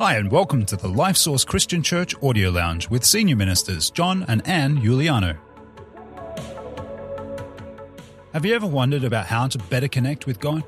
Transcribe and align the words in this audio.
Hi, 0.00 0.16
and 0.16 0.32
welcome 0.32 0.64
to 0.64 0.76
the 0.78 0.88
Life 0.88 1.18
Source 1.18 1.44
Christian 1.44 1.82
Church 1.82 2.14
Audio 2.22 2.48
Lounge 2.48 2.88
with 2.88 3.04
Senior 3.04 3.36
Ministers 3.36 3.90
John 3.90 4.24
and 4.28 4.40
Anne 4.48 4.80
Giuliano. 4.80 5.36
Have 8.32 8.46
you 8.46 8.54
ever 8.54 8.66
wondered 8.66 9.04
about 9.04 9.26
how 9.26 9.46
to 9.48 9.58
better 9.58 9.88
connect 9.88 10.26
with 10.26 10.40
God? 10.40 10.64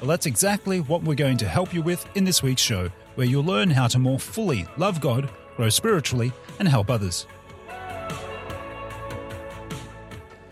Well, 0.00 0.08
that's 0.10 0.26
exactly 0.26 0.80
what 0.80 1.02
we're 1.02 1.14
going 1.14 1.38
to 1.38 1.48
help 1.48 1.72
you 1.72 1.80
with 1.80 2.06
in 2.14 2.24
this 2.24 2.42
week's 2.42 2.60
show, 2.60 2.90
where 3.14 3.26
you'll 3.26 3.42
learn 3.42 3.70
how 3.70 3.86
to 3.86 3.98
more 3.98 4.18
fully 4.18 4.66
love 4.76 5.00
God, 5.00 5.30
grow 5.56 5.70
spiritually, 5.70 6.30
and 6.58 6.68
help 6.68 6.90
others. 6.90 7.26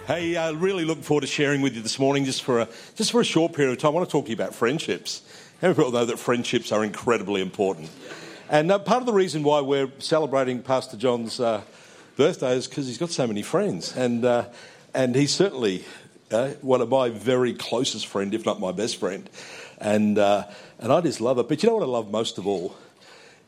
Hey, 0.06 0.38
I 0.38 0.52
really 0.52 0.86
look 0.86 1.02
forward 1.02 1.20
to 1.20 1.26
sharing 1.26 1.60
with 1.60 1.76
you 1.76 1.82
this 1.82 1.98
morning, 1.98 2.24
just 2.24 2.42
for 2.44 2.60
a 2.60 2.68
just 2.94 3.12
for 3.12 3.20
a 3.20 3.24
short 3.24 3.52
period 3.52 3.72
of 3.72 3.78
time. 3.78 3.90
I 3.90 3.94
want 3.96 4.08
to 4.08 4.10
talk 4.10 4.24
to 4.24 4.30
you 4.30 4.36
about 4.36 4.54
friendships. 4.54 5.20
Many 5.60 5.74
people 5.74 5.92
know 5.92 6.04
that 6.04 6.18
friendships 6.18 6.72
are 6.72 6.82
incredibly 6.82 7.40
important? 7.40 7.88
And 8.52 8.70
uh, 8.70 8.78
part 8.80 9.00
of 9.00 9.06
the 9.06 9.14
reason 9.14 9.44
why 9.44 9.62
we're 9.62 9.90
celebrating 9.98 10.60
Pastor 10.60 10.98
John's 10.98 11.40
uh, 11.40 11.62
birthday 12.18 12.54
is 12.54 12.68
because 12.68 12.86
he's 12.86 12.98
got 12.98 13.08
so 13.08 13.26
many 13.26 13.40
friends, 13.40 13.96
and 13.96 14.26
uh, 14.26 14.44
and 14.92 15.14
he's 15.16 15.32
certainly 15.32 15.86
uh, 16.30 16.48
one 16.60 16.82
of 16.82 16.90
my 16.90 17.08
very 17.08 17.54
closest 17.54 18.06
friend, 18.06 18.34
if 18.34 18.44
not 18.44 18.60
my 18.60 18.70
best 18.70 18.98
friend, 18.98 19.30
and 19.78 20.18
uh, 20.18 20.44
and 20.78 20.92
I 20.92 21.00
just 21.00 21.22
love 21.22 21.38
it. 21.38 21.48
But 21.48 21.62
you 21.62 21.70
know 21.70 21.76
what 21.76 21.82
I 21.82 21.86
love 21.86 22.10
most 22.10 22.36
of 22.36 22.46
all 22.46 22.76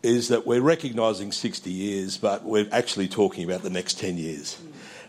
is 0.02 0.28
that 0.28 0.46
we're 0.46 0.62
recognising 0.62 1.32
60 1.32 1.70
years, 1.70 2.16
but 2.16 2.42
we're 2.42 2.66
actually 2.72 3.08
talking 3.08 3.44
about 3.44 3.62
the 3.62 3.68
next 3.68 3.98
10 3.98 4.16
years. 4.16 4.58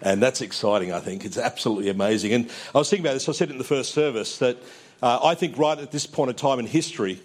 And 0.01 0.21
that's 0.21 0.41
exciting, 0.41 0.91
I 0.91 0.99
think. 0.99 1.23
It's 1.23 1.37
absolutely 1.37 1.87
amazing. 1.87 2.33
And 2.33 2.51
I 2.73 2.79
was 2.79 2.89
thinking 2.89 3.05
about 3.05 3.13
this, 3.13 3.29
I 3.29 3.31
said 3.31 3.47
it 3.47 3.53
in 3.53 3.57
the 3.59 3.63
first 3.63 3.93
service, 3.93 4.39
that 4.39 4.57
uh, 5.01 5.19
I 5.23 5.35
think 5.35 5.57
right 5.57 5.79
at 5.79 5.91
this 5.91 6.05
point 6.05 6.31
of 6.31 6.35
time 6.35 6.59
in 6.59 6.65
history, 6.65 7.21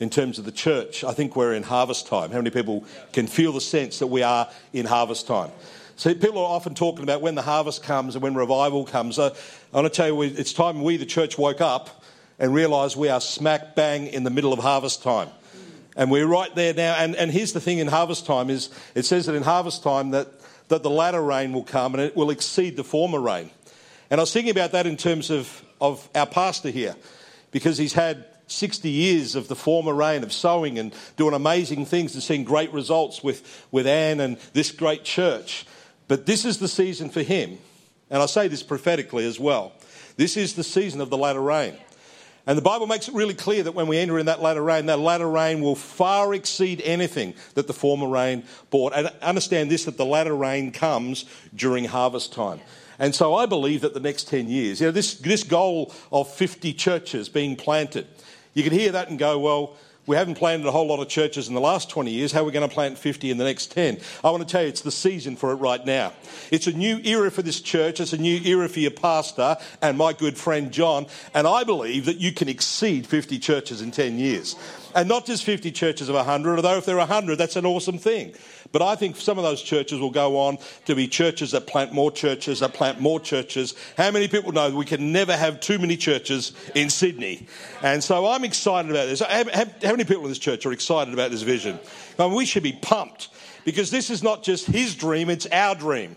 in 0.00 0.10
terms 0.10 0.38
of 0.38 0.44
the 0.44 0.52
church. 0.52 1.04
I 1.04 1.12
think 1.12 1.36
we're 1.36 1.54
in 1.54 1.62
harvest 1.62 2.06
time. 2.06 2.30
How 2.30 2.38
many 2.38 2.50
people 2.50 2.84
can 3.12 3.26
feel 3.26 3.52
the 3.52 3.60
sense 3.60 3.98
that 3.98 4.06
we 4.06 4.22
are 4.22 4.48
in 4.72 4.86
harvest 4.86 5.26
time? 5.26 5.50
So 5.96 6.14
people 6.14 6.38
are 6.38 6.54
often 6.54 6.74
talking 6.74 7.02
about 7.02 7.22
when 7.22 7.34
the 7.34 7.42
harvest 7.42 7.82
comes 7.82 8.14
and 8.14 8.22
when 8.22 8.34
revival 8.34 8.84
comes. 8.84 9.18
I 9.18 9.32
want 9.72 9.86
to 9.86 9.90
tell 9.90 10.06
you, 10.06 10.22
it's 10.22 10.52
time 10.52 10.82
we, 10.82 10.96
the 10.96 11.04
church, 11.04 11.36
woke 11.36 11.60
up 11.60 12.04
and 12.38 12.54
realised 12.54 12.96
we 12.96 13.08
are 13.08 13.20
smack 13.20 13.74
bang 13.74 14.06
in 14.06 14.22
the 14.22 14.30
middle 14.30 14.52
of 14.52 14.60
harvest 14.60 15.02
time. 15.02 15.28
And 15.96 16.12
we're 16.12 16.28
right 16.28 16.54
there 16.54 16.72
now. 16.72 16.94
And, 16.94 17.16
and 17.16 17.32
here's 17.32 17.52
the 17.52 17.60
thing 17.60 17.78
in 17.78 17.88
harvest 17.88 18.26
time 18.26 18.48
is 18.48 18.70
it 18.94 19.04
says 19.04 19.26
that 19.26 19.34
in 19.34 19.42
harvest 19.42 19.82
time 19.82 20.10
that, 20.10 20.28
that 20.68 20.84
the 20.84 20.90
latter 20.90 21.20
rain 21.20 21.52
will 21.52 21.64
come 21.64 21.94
and 21.94 22.02
it 22.04 22.16
will 22.16 22.30
exceed 22.30 22.76
the 22.76 22.84
former 22.84 23.20
rain. 23.20 23.50
And 24.08 24.20
I 24.20 24.22
was 24.22 24.32
thinking 24.32 24.52
about 24.52 24.70
that 24.72 24.86
in 24.86 24.96
terms 24.96 25.30
of, 25.30 25.64
of 25.80 26.08
our 26.14 26.26
pastor 26.26 26.70
here, 26.70 26.94
because 27.50 27.76
he's 27.76 27.92
had 27.92 28.24
60 28.48 28.88
years 28.88 29.34
of 29.34 29.48
the 29.48 29.56
former 29.56 29.94
rain 29.94 30.22
of 30.22 30.32
sowing 30.32 30.78
and 30.78 30.94
doing 31.16 31.34
amazing 31.34 31.86
things 31.86 32.14
and 32.14 32.22
seeing 32.22 32.44
great 32.44 32.72
results 32.72 33.22
with, 33.22 33.66
with 33.70 33.86
Anne 33.86 34.20
and 34.20 34.38
this 34.52 34.70
great 34.70 35.04
church. 35.04 35.66
But 36.08 36.26
this 36.26 36.44
is 36.44 36.58
the 36.58 36.68
season 36.68 37.10
for 37.10 37.22
him. 37.22 37.58
And 38.10 38.22
I 38.22 38.26
say 38.26 38.48
this 38.48 38.62
prophetically 38.62 39.26
as 39.26 39.38
well. 39.38 39.72
This 40.16 40.36
is 40.36 40.54
the 40.54 40.64
season 40.64 41.00
of 41.00 41.10
the 41.10 41.18
latter 41.18 41.42
rain. 41.42 41.74
And 42.46 42.56
the 42.56 42.62
Bible 42.62 42.86
makes 42.86 43.08
it 43.08 43.14
really 43.14 43.34
clear 43.34 43.62
that 43.64 43.74
when 43.74 43.88
we 43.88 43.98
enter 43.98 44.18
in 44.18 44.24
that 44.24 44.40
latter 44.40 44.62
rain, 44.62 44.86
that 44.86 44.98
latter 44.98 45.28
rain 45.28 45.60
will 45.60 45.74
far 45.74 46.32
exceed 46.32 46.80
anything 46.82 47.34
that 47.52 47.66
the 47.66 47.74
former 47.74 48.08
rain 48.08 48.42
brought. 48.70 48.94
And 48.94 49.08
understand 49.20 49.70
this 49.70 49.84
that 49.84 49.98
the 49.98 50.06
latter 50.06 50.34
rain 50.34 50.72
comes 50.72 51.26
during 51.54 51.84
harvest 51.84 52.32
time. 52.32 52.60
And 52.98 53.14
so 53.14 53.34
I 53.34 53.44
believe 53.44 53.82
that 53.82 53.92
the 53.92 54.00
next 54.00 54.28
10 54.28 54.48
years, 54.48 54.80
you 54.80 54.86
know, 54.86 54.92
this, 54.92 55.14
this 55.14 55.44
goal 55.44 55.92
of 56.10 56.32
50 56.32 56.72
churches 56.72 57.28
being 57.28 57.54
planted, 57.54 58.06
you 58.58 58.64
can 58.64 58.72
hear 58.72 58.90
that 58.90 59.08
and 59.08 59.20
go, 59.20 59.38
well, 59.38 59.76
we 60.08 60.16
haven't 60.16 60.34
planted 60.34 60.66
a 60.66 60.72
whole 60.72 60.88
lot 60.88 60.98
of 61.00 61.08
churches 61.08 61.46
in 61.46 61.54
the 61.54 61.60
last 61.60 61.90
20 61.90 62.10
years. 62.10 62.32
How 62.32 62.40
are 62.40 62.44
we 62.44 62.50
going 62.50 62.68
to 62.68 62.74
plant 62.74 62.98
50 62.98 63.30
in 63.30 63.38
the 63.38 63.44
next 63.44 63.70
10? 63.70 64.00
I 64.24 64.30
want 64.30 64.42
to 64.42 64.50
tell 64.50 64.62
you, 64.62 64.68
it's 64.68 64.80
the 64.80 64.90
season 64.90 65.36
for 65.36 65.52
it 65.52 65.56
right 65.56 65.84
now. 65.84 66.12
It's 66.50 66.66
a 66.66 66.72
new 66.72 66.98
era 67.04 67.30
for 67.30 67.42
this 67.42 67.60
church. 67.60 68.00
It's 68.00 68.14
a 68.14 68.18
new 68.18 68.40
era 68.42 68.68
for 68.68 68.80
your 68.80 68.90
pastor 68.90 69.58
and 69.80 69.96
my 69.96 70.14
good 70.14 70.36
friend 70.36 70.72
John. 70.72 71.06
And 71.34 71.46
I 71.46 71.62
believe 71.62 72.06
that 72.06 72.16
you 72.16 72.32
can 72.32 72.48
exceed 72.48 73.06
50 73.06 73.38
churches 73.38 73.80
in 73.80 73.92
10 73.92 74.18
years. 74.18 74.56
And 74.92 75.08
not 75.08 75.24
just 75.24 75.44
50 75.44 75.70
churches 75.70 76.08
of 76.08 76.16
100, 76.16 76.56
although 76.56 76.78
if 76.78 76.86
there 76.86 76.96
are 76.96 77.06
100, 77.06 77.36
that's 77.36 77.54
an 77.54 77.66
awesome 77.66 77.98
thing. 77.98 78.34
But 78.70 78.82
I 78.82 78.96
think 78.96 79.16
some 79.16 79.38
of 79.38 79.44
those 79.44 79.62
churches 79.62 79.98
will 79.98 80.10
go 80.10 80.38
on 80.38 80.58
to 80.84 80.94
be 80.94 81.08
churches 81.08 81.52
that 81.52 81.66
plant 81.66 81.92
more 81.92 82.12
churches, 82.12 82.60
that 82.60 82.74
plant 82.74 83.00
more 83.00 83.18
churches. 83.18 83.74
How 83.96 84.10
many 84.10 84.28
people 84.28 84.52
know 84.52 84.70
we 84.70 84.84
can 84.84 85.10
never 85.10 85.36
have 85.36 85.60
too 85.60 85.78
many 85.78 85.96
churches 85.96 86.52
in 86.74 86.90
Sydney? 86.90 87.46
And 87.82 88.04
so 88.04 88.26
I'm 88.26 88.44
excited 88.44 88.90
about 88.90 89.06
this. 89.06 89.20
How, 89.20 89.90
many 89.90 90.04
people 90.04 90.24
in 90.24 90.28
this 90.28 90.38
church 90.38 90.66
are 90.66 90.72
excited 90.72 91.14
about 91.14 91.30
this 91.30 91.42
vision? 91.42 91.78
I 92.18 92.26
mean, 92.26 92.34
we 92.34 92.44
should 92.44 92.62
be 92.62 92.72
pumped 92.72 93.28
because 93.64 93.90
this 93.90 94.10
is 94.10 94.22
not 94.22 94.42
just 94.42 94.66
his 94.66 94.94
dream, 94.94 95.30
it's 95.30 95.46
our 95.46 95.74
dream. 95.74 96.16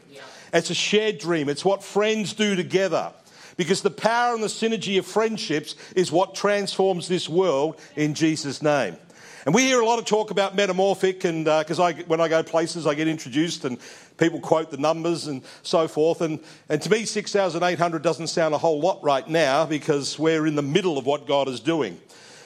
It's 0.53 0.69
a 0.69 0.75
shared 0.75 1.19
dream. 1.19 1.47
It's 1.47 1.63
what 1.63 1.83
friends 1.83 2.33
do 2.33 2.55
together. 2.55 3.13
Because 3.57 3.81
the 3.81 3.91
power 3.91 4.33
and 4.33 4.43
the 4.43 4.47
synergy 4.47 4.97
of 4.99 5.05
friendships 5.05 5.75
is 5.95 6.11
what 6.11 6.35
transforms 6.35 7.07
this 7.07 7.29
world 7.29 7.79
in 7.95 8.13
Jesus' 8.13 8.61
name. 8.61 8.97
And 9.45 9.55
we 9.55 9.63
hear 9.63 9.81
a 9.81 9.85
lot 9.85 9.97
of 9.97 10.05
talk 10.05 10.29
about 10.29 10.55
metamorphic, 10.55 11.23
and 11.23 11.45
because 11.45 11.79
uh, 11.79 11.93
when 12.05 12.21
I 12.21 12.27
go 12.27 12.43
places, 12.43 12.85
I 12.85 12.93
get 12.93 13.07
introduced 13.07 13.65
and 13.65 13.79
people 14.17 14.39
quote 14.39 14.69
the 14.69 14.77
numbers 14.77 15.25
and 15.25 15.41
so 15.63 15.87
forth. 15.87 16.21
And, 16.21 16.39
and 16.69 16.79
to 16.81 16.89
me, 16.91 17.05
6,800 17.05 18.03
doesn't 18.03 18.27
sound 18.27 18.53
a 18.53 18.59
whole 18.59 18.79
lot 18.79 19.03
right 19.03 19.27
now 19.27 19.65
because 19.65 20.19
we're 20.19 20.45
in 20.45 20.55
the 20.55 20.61
middle 20.61 20.99
of 20.99 21.07
what 21.07 21.25
God 21.25 21.47
is 21.47 21.59
doing. 21.59 21.99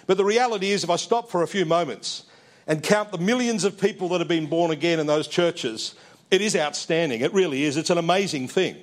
But 0.08 0.16
the 0.16 0.24
reality 0.24 0.72
is, 0.72 0.86
if 0.86 0.90
I 0.90 0.96
stop 0.96 1.30
for 1.30 1.44
a 1.44 1.48
few 1.48 1.66
moments 1.66 2.24
and 2.66 2.82
count 2.82 3.12
the 3.12 3.18
millions 3.18 3.66
of 3.66 3.78
people 3.78 4.08
that 4.10 4.20
have 4.20 4.30
been 4.30 4.48
born 4.48 4.72
again 4.72 5.00
in 5.00 5.06
those 5.06 5.28
churches, 5.28 5.96
it 6.32 6.40
is 6.40 6.56
outstanding. 6.56 7.20
It 7.20 7.34
really 7.34 7.64
is. 7.64 7.76
It's 7.76 7.90
an 7.90 7.98
amazing 7.98 8.48
thing. 8.48 8.78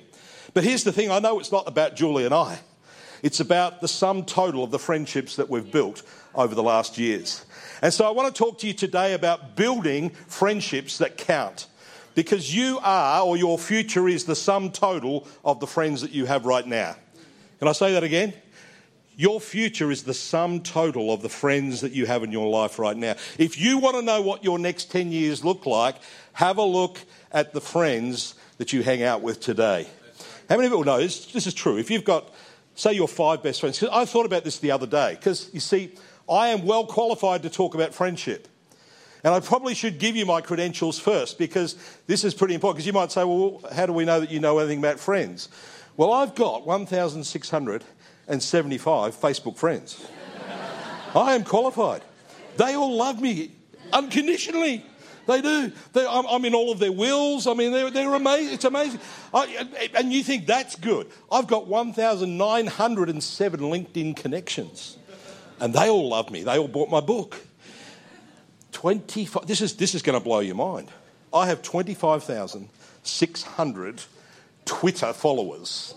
But 0.53 0.63
here's 0.63 0.83
the 0.83 0.91
thing 0.91 1.09
I 1.09 1.17
know 1.17 1.39
it's 1.39 1.51
not 1.51 1.67
about 1.67 1.95
Julie 1.95 2.25
and 2.25 2.33
I, 2.33 2.59
it's 3.23 3.39
about 3.39 3.81
the 3.81 3.87
sum 3.87 4.23
total 4.23 4.63
of 4.63 4.69
the 4.69 4.77
friendships 4.77 5.37
that 5.37 5.49
we've 5.49 5.71
built 5.71 6.03
over 6.35 6.53
the 6.53 6.61
last 6.61 6.99
years. 6.99 7.43
And 7.83 7.93
so 7.93 8.07
I 8.07 8.11
want 8.11 8.33
to 8.33 8.39
talk 8.39 8.59
to 8.59 8.67
you 8.67 8.71
today 8.71 9.13
about 9.13 9.57
building 9.57 10.11
friendships 10.11 10.99
that 10.99 11.17
count. 11.17 11.67
Because 12.15 12.55
you 12.55 12.79
are, 12.81 13.21
or 13.25 13.35
your 13.35 13.59
future 13.59 14.07
is, 14.07 14.23
the 14.23 14.37
sum 14.37 14.71
total 14.71 15.27
of 15.43 15.59
the 15.59 15.67
friends 15.67 15.99
that 15.99 16.11
you 16.11 16.25
have 16.25 16.45
right 16.45 16.65
now. 16.65 16.95
Can 17.59 17.67
I 17.67 17.73
say 17.73 17.91
that 17.91 18.03
again? 18.03 18.31
Your 19.17 19.41
future 19.41 19.91
is 19.91 20.03
the 20.03 20.13
sum 20.13 20.61
total 20.61 21.11
of 21.11 21.21
the 21.21 21.27
friends 21.27 21.81
that 21.81 21.91
you 21.91 22.05
have 22.05 22.23
in 22.23 22.31
your 22.31 22.47
life 22.47 22.79
right 22.79 22.95
now. 22.95 23.15
If 23.37 23.59
you 23.59 23.79
want 23.79 23.97
to 23.97 24.01
know 24.01 24.21
what 24.21 24.45
your 24.45 24.59
next 24.59 24.89
10 24.89 25.11
years 25.11 25.43
look 25.43 25.65
like, 25.65 25.95
have 26.31 26.59
a 26.59 26.63
look 26.63 26.99
at 27.33 27.51
the 27.51 27.59
friends 27.59 28.35
that 28.59 28.71
you 28.71 28.81
hang 28.81 29.03
out 29.03 29.21
with 29.21 29.41
today. 29.41 29.89
How 30.47 30.55
many 30.55 30.69
people 30.69 30.85
know 30.85 30.99
this? 30.99 31.25
This 31.25 31.47
is 31.47 31.53
true. 31.53 31.77
If 31.77 31.91
you've 31.91 32.05
got, 32.05 32.33
say, 32.75 32.93
your 32.93 33.09
five 33.09 33.43
best 33.43 33.59
friends, 33.59 33.83
I 33.83 34.05
thought 34.05 34.25
about 34.25 34.45
this 34.45 34.59
the 34.59 34.71
other 34.71 34.87
day, 34.87 35.15
because 35.15 35.49
you 35.53 35.59
see, 35.59 35.91
I 36.29 36.49
am 36.49 36.65
well 36.65 36.85
qualified 36.85 37.43
to 37.43 37.49
talk 37.49 37.75
about 37.75 37.93
friendship. 37.93 38.49
And 39.23 39.33
I 39.33 39.39
probably 39.39 39.73
should 39.73 39.99
give 39.99 40.17
you 40.17 40.25
my 40.25 40.41
credentials 40.41 40.99
first 40.99 41.37
because 41.37 41.77
this 42.07 42.25
is 42.25 42.33
pretty 42.33 42.55
important. 42.55 42.77
Because 42.77 42.87
you 42.87 42.93
might 42.93 43.11
say, 43.11 43.23
well, 43.23 43.61
how 43.73 43.85
do 43.85 43.93
we 43.93 44.03
know 44.03 44.19
that 44.19 44.31
you 44.31 44.41
know 44.41 44.59
anything 44.59 44.79
about 44.79 44.99
friends? 44.99 45.47
Well, 45.95 46.11
I've 46.11 46.35
got 46.35 46.65
1,675 46.65 49.15
Facebook 49.15 49.57
friends. 49.57 50.05
I 51.15 51.35
am 51.35 51.43
qualified. 51.43 52.01
They 52.57 52.73
all 52.73 52.95
love 52.95 53.21
me 53.21 53.51
unconditionally. 53.93 54.83
They 55.25 55.41
do. 55.41 55.71
They, 55.93 56.05
I'm, 56.05 56.25
I'm, 56.25 56.43
in 56.43 56.53
all 56.53 56.69
of 56.71 56.79
their 56.79 56.91
wills. 56.91 57.47
I 57.47 57.53
mean, 57.53 57.71
they're, 57.71 57.89
they're 57.89 58.13
amazing. 58.13 58.55
It's 58.55 58.65
amazing. 58.65 58.99
I, 59.33 59.89
and 59.95 60.11
you 60.11 60.21
think 60.21 60.47
that's 60.47 60.75
good. 60.75 61.07
I've 61.31 61.47
got 61.47 61.67
1,907 61.67 63.59
LinkedIn 63.61 64.17
connections. 64.17 64.97
And 65.63 65.73
they 65.73 65.89
all 65.89 66.09
love 66.09 66.29
me. 66.29 66.43
They 66.43 66.59
all 66.59 66.67
bought 66.67 66.89
my 66.89 66.99
book. 66.99 67.37
25, 68.73 69.47
this 69.47 69.61
is, 69.61 69.77
this 69.77 69.95
is 69.95 70.01
going 70.01 70.19
to 70.19 70.23
blow 70.23 70.41
your 70.41 70.55
mind. 70.55 70.89
I 71.33 71.47
have 71.47 71.61
25,600 71.61 74.01
Twitter 74.65 75.13
followers. 75.13 75.93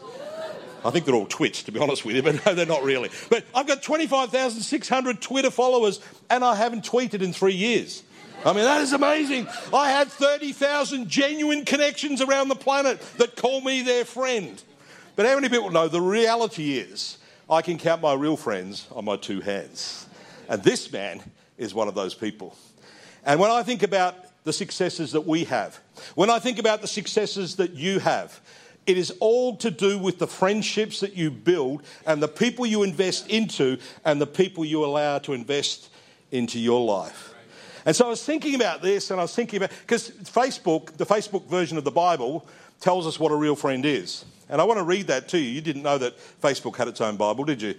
I 0.84 0.92
think 0.92 1.04
they're 1.04 1.16
all 1.16 1.26
twits, 1.26 1.64
to 1.64 1.72
be 1.72 1.80
honest 1.80 2.04
with 2.04 2.14
you, 2.14 2.22
but 2.22 2.36
no, 2.46 2.54
they're 2.54 2.64
not 2.64 2.84
really. 2.84 3.10
But 3.28 3.42
I've 3.52 3.66
got 3.66 3.82
25,600 3.82 5.20
Twitter 5.20 5.50
followers, 5.50 5.98
and 6.30 6.44
I 6.44 6.54
haven't 6.54 6.84
tweeted 6.84 7.20
in 7.20 7.32
three 7.32 7.54
years. 7.54 8.04
I 8.44 8.52
mean, 8.52 8.62
that 8.62 8.82
is 8.82 8.92
amazing. 8.92 9.48
I 9.74 9.90
have 9.90 10.12
30,000 10.12 11.08
genuine 11.08 11.64
connections 11.64 12.22
around 12.22 12.50
the 12.50 12.54
planet 12.54 13.00
that 13.18 13.34
call 13.34 13.62
me 13.62 13.82
their 13.82 14.04
friend. 14.04 14.62
But 15.16 15.26
how 15.26 15.34
many 15.34 15.48
people 15.48 15.70
know 15.70 15.88
the 15.88 16.00
reality 16.00 16.78
is 16.78 17.18
I 17.48 17.62
can 17.62 17.78
count 17.78 18.02
my 18.02 18.14
real 18.14 18.36
friends 18.36 18.88
on 18.92 19.04
my 19.04 19.16
two 19.16 19.40
hands. 19.40 20.06
And 20.48 20.62
this 20.62 20.92
man 20.92 21.22
is 21.56 21.74
one 21.74 21.86
of 21.86 21.94
those 21.94 22.14
people. 22.14 22.56
And 23.24 23.38
when 23.38 23.50
I 23.50 23.62
think 23.62 23.82
about 23.82 24.16
the 24.44 24.52
successes 24.52 25.12
that 25.12 25.26
we 25.26 25.44
have, 25.44 25.78
when 26.14 26.30
I 26.30 26.38
think 26.38 26.58
about 26.58 26.80
the 26.80 26.88
successes 26.88 27.56
that 27.56 27.72
you 27.72 28.00
have, 28.00 28.40
it 28.86 28.98
is 28.98 29.12
all 29.20 29.56
to 29.56 29.70
do 29.70 29.98
with 29.98 30.18
the 30.18 30.26
friendships 30.26 31.00
that 31.00 31.16
you 31.16 31.30
build 31.30 31.82
and 32.04 32.22
the 32.22 32.28
people 32.28 32.66
you 32.66 32.82
invest 32.82 33.28
into 33.28 33.78
and 34.04 34.20
the 34.20 34.26
people 34.26 34.64
you 34.64 34.84
allow 34.84 35.18
to 35.18 35.32
invest 35.32 35.88
into 36.30 36.58
your 36.58 36.84
life. 36.84 37.34
And 37.86 37.94
so 37.94 38.06
I 38.06 38.08
was 38.08 38.22
thinking 38.22 38.56
about 38.56 38.82
this, 38.82 39.10
and 39.12 39.20
I 39.20 39.24
was 39.24 39.34
thinking 39.34 39.58
about 39.58 39.70
because 39.80 40.10
Facebook, 40.10 40.96
the 40.96 41.06
Facebook 41.06 41.46
version 41.46 41.78
of 41.78 41.84
the 41.84 41.92
Bible, 41.92 42.46
tells 42.80 43.06
us 43.06 43.18
what 43.18 43.32
a 43.32 43.36
real 43.36 43.56
friend 43.56 43.86
is. 43.86 44.24
And 44.48 44.60
I 44.60 44.64
want 44.64 44.78
to 44.78 44.84
read 44.84 45.06
that 45.08 45.28
to 45.28 45.38
you. 45.38 45.48
You 45.48 45.60
didn't 45.60 45.82
know 45.82 45.98
that 45.98 46.16
Facebook 46.40 46.76
had 46.76 46.86
its 46.88 47.00
own 47.00 47.16
Bible, 47.16 47.44
did 47.44 47.62
you? 47.62 47.74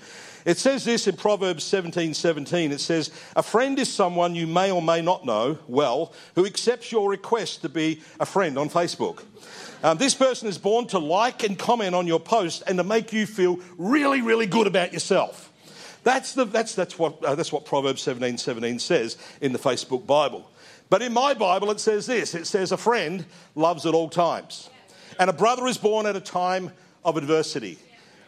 It 0.45 0.57
says 0.57 0.83
this 0.83 1.07
in 1.07 1.15
Proverbs 1.15 1.63
17 1.65 2.13
17. 2.13 2.71
It 2.71 2.80
says, 2.80 3.12
A 3.36 3.44
friend 3.44 3.77
is 3.80 3.94
someone 3.94 4.33
you 4.33 4.48
may 4.48 4.71
or 4.71 4.81
may 4.81 5.01
not 5.01 5.25
know 5.25 5.59
well 5.68 6.13
who 6.36 6.45
accepts 6.45 6.92
your 6.92 7.09
request 7.09 7.62
to 7.62 7.69
be 7.69 8.01
a 8.19 8.25
friend 8.25 8.57
on 8.57 8.69
Facebook. 8.69 9.24
Um, 9.83 9.98
this 9.98 10.15
person 10.15 10.48
is 10.48 10.57
born 10.57 10.88
to 10.88 11.00
like 11.00 11.44
and 11.44 11.59
comment 11.59 11.95
on 11.95 12.07
your 12.07 12.19
post 12.19 12.63
and 12.65 12.77
to 12.77 12.83
make 12.83 13.13
you 13.13 13.25
feel 13.25 13.59
really, 13.77 14.21
really 14.21 14.48
good 14.48 14.68
about 14.68 14.94
yourself. 14.94 15.46
That's, 16.07 16.36
the, 16.36 16.45
that's, 16.45 16.74
that's, 16.74 16.98
what, 16.98 17.21
uh, 17.21 17.36
that's 17.36 17.51
what 17.51 17.65
Proverbs 17.65 18.01
17 18.01 18.38
17 18.38 18.80
says 18.80 19.18
in 19.42 19.51
the 19.51 19.59
Facebook 19.59 20.07
Bible. 20.07 20.50
But 20.89 21.01
in 21.01 21.12
my 21.12 21.33
Bible, 21.33 21.69
it 21.69 21.81
says 21.81 22.06
this 22.06 22.33
it 22.33 22.48
says, 22.48 22.71
A 22.71 22.77
friend 22.77 23.25
loves 23.56 23.86
at 23.86 23.94
all 23.94 24.07
times. 24.07 24.69
And 25.19 25.30
a 25.30 25.33
brother 25.33 25.68
is 25.68 25.77
born 25.77 26.06
at 26.06 26.15
a 26.15 26.21
time 26.21 26.71
of 27.04 27.18
adversity. 27.18 27.77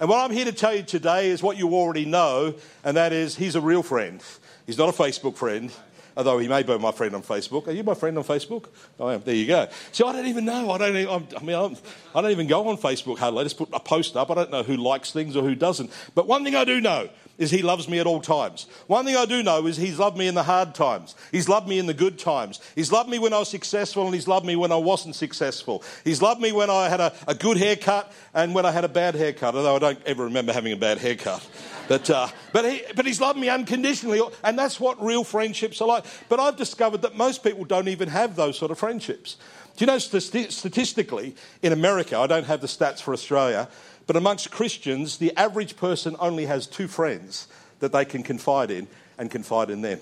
And 0.01 0.09
what 0.09 0.25
I'm 0.25 0.31
here 0.31 0.43
to 0.43 0.51
tell 0.51 0.75
you 0.75 0.83
today 0.83 1.29
is 1.29 1.41
what 1.41 1.55
you 1.55 1.73
already 1.73 2.03
know, 2.03 2.53
and 2.83 2.97
that 2.97 3.13
is 3.13 3.37
he's 3.37 3.55
a 3.55 3.61
real 3.61 3.81
friend. 3.81 4.21
He's 4.65 4.77
not 4.77 4.89
a 4.89 4.91
Facebook 4.91 5.37
friend, 5.37 5.71
although 6.19 6.37
he 6.37 6.49
may 6.49 6.63
be 6.63 6.77
my 6.77 6.91
friend 6.91 7.15
on 7.15 7.23
Facebook. 7.23 7.67
Are 7.67 7.71
you 7.71 7.81
my 7.81 7.93
friend 7.93 8.17
on 8.17 8.25
Facebook? 8.25 8.65
I 8.99 9.13
am. 9.13 9.21
There 9.21 9.33
you 9.33 9.47
go. 9.47 9.69
See, 9.93 10.03
I 10.03 10.11
don't 10.11 10.27
even 10.27 10.43
know. 10.43 10.69
I 10.69 10.77
don't. 10.77 10.97
Even, 10.97 11.27
I 11.35 11.41
mean, 11.41 11.55
I'm, 11.55 11.71
I 12.13 12.19
do 12.19 12.23
not 12.23 12.31
even 12.31 12.47
go 12.47 12.67
on 12.67 12.77
Facebook 12.77 13.17
hardly. 13.17 13.39
I 13.39 13.43
just 13.43 13.57
put 13.57 13.69
a 13.71 13.79
post 13.79 14.17
up. 14.17 14.29
I 14.29 14.35
don't 14.35 14.51
know 14.51 14.61
who 14.61 14.75
likes 14.75 15.13
things 15.13 15.37
or 15.37 15.43
who 15.43 15.55
doesn't. 15.55 15.91
But 16.15 16.27
one 16.27 16.43
thing 16.43 16.57
I 16.57 16.65
do 16.65 16.81
know 16.81 17.07
is 17.37 17.51
he 17.51 17.61
loves 17.61 17.87
me 17.87 17.99
at 17.99 18.05
all 18.05 18.19
times. 18.19 18.67
One 18.87 19.05
thing 19.05 19.15
I 19.15 19.23
do 19.23 19.41
know 19.41 19.65
is 19.65 19.77
he's 19.77 19.97
loved 19.97 20.17
me 20.17 20.27
in 20.27 20.35
the 20.35 20.43
hard 20.43 20.75
times. 20.75 21.15
He's 21.31 21.47
loved 21.47 21.69
me 21.69 21.79
in 21.79 21.85
the 21.85 21.93
good 21.93 22.19
times. 22.19 22.59
He's 22.75 22.91
loved 22.91 23.09
me 23.09 23.17
when 23.17 23.31
I 23.31 23.39
was 23.39 23.47
successful 23.47 24.05
and 24.05 24.13
he's 24.13 24.27
loved 24.27 24.45
me 24.45 24.57
when 24.57 24.73
I 24.73 24.75
wasn't 24.75 25.15
successful. 25.15 25.81
He's 26.03 26.21
loved 26.21 26.41
me 26.41 26.51
when 26.51 26.69
I 26.69 26.89
had 26.89 26.99
a, 26.99 27.13
a 27.29 27.33
good 27.33 27.55
haircut 27.55 28.11
and 28.33 28.53
when 28.53 28.65
I 28.65 28.71
had 28.71 28.83
a 28.83 28.89
bad 28.89 29.15
haircut, 29.15 29.55
although 29.55 29.77
I 29.77 29.79
don't 29.79 30.03
ever 30.05 30.25
remember 30.25 30.51
having 30.51 30.73
a 30.73 30.77
bad 30.77 30.97
haircut. 30.97 31.47
But, 31.89 32.07
uh, 32.07 32.27
but, 32.53 32.71
he, 32.71 32.83
but 32.95 33.07
he's 33.07 33.19
loved 33.19 33.39
me 33.39 33.49
unconditionally, 33.49 34.21
and 34.43 34.57
that's 34.59 34.79
what 34.79 35.03
real 35.03 35.23
friendships 35.23 35.81
are 35.81 35.87
like. 35.87 36.05
But 36.29 36.39
I've 36.39 36.55
discovered 36.55 37.01
that 37.01 37.17
most 37.17 37.43
people 37.43 37.65
don't 37.65 37.87
even 37.87 38.09
have 38.09 38.35
those 38.35 38.59
sort 38.59 38.69
of 38.69 38.77
friendships. 38.77 39.37
Do 39.75 39.85
you 39.85 39.87
know, 39.87 39.97
statistically, 39.97 41.35
in 41.63 41.73
America, 41.73 42.15
I 42.15 42.27
don't 42.27 42.45
have 42.45 42.61
the 42.61 42.67
stats 42.67 43.01
for 43.01 43.11
Australia, 43.11 43.67
but 44.05 44.15
amongst 44.15 44.51
Christians, 44.51 45.17
the 45.17 45.35
average 45.35 45.77
person 45.77 46.15
only 46.19 46.45
has 46.45 46.67
two 46.67 46.87
friends 46.87 47.47
that 47.79 47.91
they 47.91 48.05
can 48.05 48.21
confide 48.21 48.69
in 48.69 48.87
and 49.17 49.31
confide 49.31 49.71
in 49.71 49.81
them. 49.81 49.99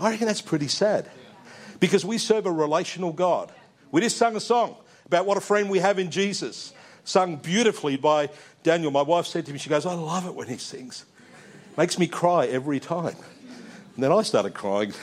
I 0.00 0.10
reckon 0.10 0.26
that's 0.26 0.42
pretty 0.42 0.66
sad 0.66 1.08
because 1.78 2.04
we 2.04 2.18
serve 2.18 2.46
a 2.46 2.50
relational 2.52 3.12
God. 3.12 3.52
We 3.92 4.00
just 4.00 4.16
sung 4.16 4.34
a 4.34 4.40
song 4.40 4.74
about 5.06 5.26
what 5.26 5.36
a 5.36 5.40
friend 5.40 5.70
we 5.70 5.78
have 5.78 6.00
in 6.00 6.10
Jesus, 6.10 6.72
sung 7.04 7.36
beautifully 7.36 7.96
by 7.96 8.30
Daniel. 8.64 8.90
My 8.90 9.02
wife 9.02 9.26
said 9.26 9.46
to 9.46 9.52
me, 9.52 9.60
She 9.60 9.70
goes, 9.70 9.86
I 9.86 9.94
love 9.94 10.26
it 10.26 10.34
when 10.34 10.48
he 10.48 10.56
sings. 10.56 11.04
Makes 11.80 11.98
me 11.98 12.08
cry 12.08 12.44
every 12.44 12.78
time. 12.78 13.16
And 13.94 14.04
then 14.04 14.12
I 14.12 14.20
started 14.20 14.52
crying. 14.52 14.92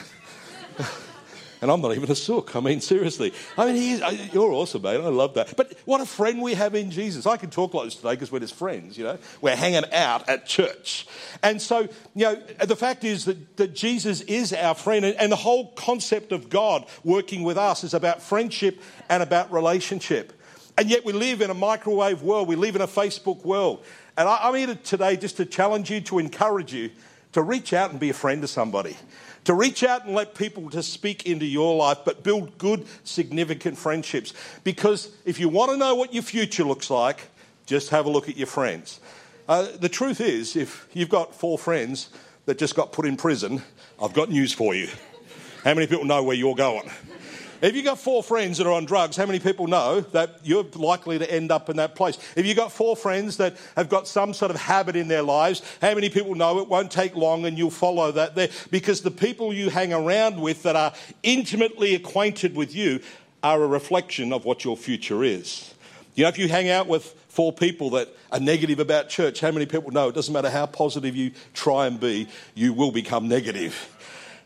And 1.60 1.72
I'm 1.72 1.80
not 1.80 1.96
even 1.96 2.08
a 2.08 2.14
sook. 2.14 2.54
I 2.54 2.60
mean, 2.60 2.80
seriously. 2.80 3.34
I 3.56 3.66
mean, 3.66 3.74
he 3.74 3.94
is, 3.94 4.32
you're 4.32 4.52
awesome, 4.52 4.82
mate. 4.82 5.00
I 5.00 5.08
love 5.08 5.34
that. 5.34 5.56
But 5.56 5.76
what 5.86 6.00
a 6.00 6.06
friend 6.06 6.40
we 6.40 6.54
have 6.54 6.76
in 6.76 6.92
Jesus. 6.92 7.26
I 7.26 7.36
can 7.36 7.50
talk 7.50 7.74
like 7.74 7.86
this 7.86 7.96
today 7.96 8.12
because 8.12 8.30
we're 8.30 8.38
just 8.38 8.54
friends, 8.54 8.96
you 8.96 9.02
know. 9.02 9.18
We're 9.40 9.56
hanging 9.56 9.82
out 9.92 10.28
at 10.28 10.46
church. 10.46 11.08
And 11.42 11.60
so, 11.60 11.88
you 12.14 12.26
know, 12.26 12.36
the 12.64 12.76
fact 12.76 13.02
is 13.02 13.24
that, 13.24 13.56
that 13.56 13.74
Jesus 13.74 14.20
is 14.20 14.52
our 14.52 14.76
friend. 14.76 15.04
And, 15.04 15.16
and 15.16 15.32
the 15.32 15.36
whole 15.36 15.72
concept 15.72 16.30
of 16.30 16.48
God 16.48 16.86
working 17.02 17.42
with 17.42 17.58
us 17.58 17.82
is 17.82 17.92
about 17.92 18.22
friendship 18.22 18.80
and 19.08 19.20
about 19.20 19.50
relationship. 19.52 20.32
And 20.78 20.88
yet 20.88 21.04
we 21.04 21.12
live 21.12 21.40
in 21.42 21.50
a 21.50 21.54
microwave 21.54 22.22
world. 22.22 22.46
We 22.46 22.54
live 22.54 22.76
in 22.76 22.82
a 22.82 22.86
Facebook 22.86 23.44
world. 23.44 23.84
And 24.18 24.28
I, 24.28 24.40
I'm 24.42 24.54
here 24.54 24.74
today 24.84 25.16
just 25.16 25.38
to 25.38 25.46
challenge 25.46 25.90
you, 25.90 26.02
to 26.02 26.18
encourage 26.18 26.74
you 26.74 26.90
to 27.32 27.40
reach 27.40 27.72
out 27.72 27.90
and 27.90 27.98
be 27.98 28.10
a 28.10 28.14
friend 28.14 28.42
to 28.42 28.48
somebody 28.48 28.96
to 29.48 29.54
reach 29.54 29.82
out 29.82 30.04
and 30.04 30.14
let 30.14 30.34
people 30.34 30.68
to 30.68 30.82
speak 30.82 31.24
into 31.24 31.46
your 31.46 31.74
life, 31.74 31.96
but 32.04 32.22
build 32.22 32.58
good, 32.58 32.86
significant 33.02 33.78
friendships. 33.78 34.34
Because 34.62 35.10
if 35.24 35.40
you 35.40 35.48
want 35.48 35.70
to 35.70 35.78
know 35.78 35.94
what 35.94 36.12
your 36.12 36.22
future 36.22 36.64
looks 36.64 36.90
like, 36.90 37.30
just 37.64 37.88
have 37.88 38.04
a 38.04 38.10
look 38.10 38.28
at 38.28 38.36
your 38.36 38.46
friends. 38.46 39.00
Uh, 39.48 39.68
the 39.80 39.88
truth 39.88 40.20
is, 40.20 40.54
if 40.54 40.86
you've 40.92 41.08
got 41.08 41.34
four 41.34 41.56
friends 41.56 42.10
that 42.44 42.58
just 42.58 42.74
got 42.74 42.92
put 42.92 43.06
in 43.06 43.16
prison, 43.16 43.62
I've 44.02 44.12
got 44.12 44.28
news 44.28 44.52
for 44.52 44.74
you. 44.74 44.88
How 45.64 45.72
many 45.72 45.86
people 45.86 46.04
know 46.04 46.22
where 46.22 46.36
you're 46.36 46.54
going? 46.54 46.90
If 47.60 47.74
you've 47.74 47.84
got 47.84 47.98
four 47.98 48.22
friends 48.22 48.58
that 48.58 48.68
are 48.68 48.72
on 48.72 48.84
drugs, 48.84 49.16
how 49.16 49.26
many 49.26 49.40
people 49.40 49.66
know 49.66 50.00
that 50.12 50.38
you're 50.44 50.62
likely 50.76 51.18
to 51.18 51.28
end 51.28 51.50
up 51.50 51.68
in 51.68 51.76
that 51.78 51.96
place? 51.96 52.16
If 52.36 52.46
you've 52.46 52.56
got 52.56 52.70
four 52.70 52.94
friends 52.94 53.36
that 53.38 53.56
have 53.74 53.88
got 53.88 54.06
some 54.06 54.32
sort 54.32 54.52
of 54.52 54.56
habit 54.60 54.94
in 54.94 55.08
their 55.08 55.22
lives, 55.22 55.62
how 55.82 55.92
many 55.94 56.08
people 56.08 56.36
know 56.36 56.60
it 56.60 56.68
won't 56.68 56.92
take 56.92 57.16
long 57.16 57.46
and 57.46 57.58
you'll 57.58 57.70
follow 57.70 58.12
that 58.12 58.36
there? 58.36 58.48
Because 58.70 59.00
the 59.00 59.10
people 59.10 59.52
you 59.52 59.70
hang 59.70 59.92
around 59.92 60.40
with 60.40 60.62
that 60.62 60.76
are 60.76 60.92
intimately 61.24 61.96
acquainted 61.96 62.54
with 62.54 62.76
you 62.76 63.00
are 63.42 63.60
a 63.60 63.66
reflection 63.66 64.32
of 64.32 64.44
what 64.44 64.62
your 64.62 64.76
future 64.76 65.24
is. 65.24 65.74
You 66.14 66.24
know, 66.24 66.28
if 66.28 66.38
you 66.38 66.48
hang 66.48 66.68
out 66.68 66.86
with 66.86 67.12
four 67.28 67.52
people 67.52 67.90
that 67.90 68.08
are 68.30 68.40
negative 68.40 68.78
about 68.78 69.08
church, 69.08 69.40
how 69.40 69.50
many 69.50 69.66
people 69.66 69.90
know 69.90 70.08
it 70.08 70.14
doesn't 70.14 70.32
matter 70.32 70.50
how 70.50 70.66
positive 70.66 71.16
you 71.16 71.32
try 71.54 71.86
and 71.86 71.98
be, 71.98 72.28
you 72.54 72.72
will 72.72 72.92
become 72.92 73.26
negative. 73.26 73.96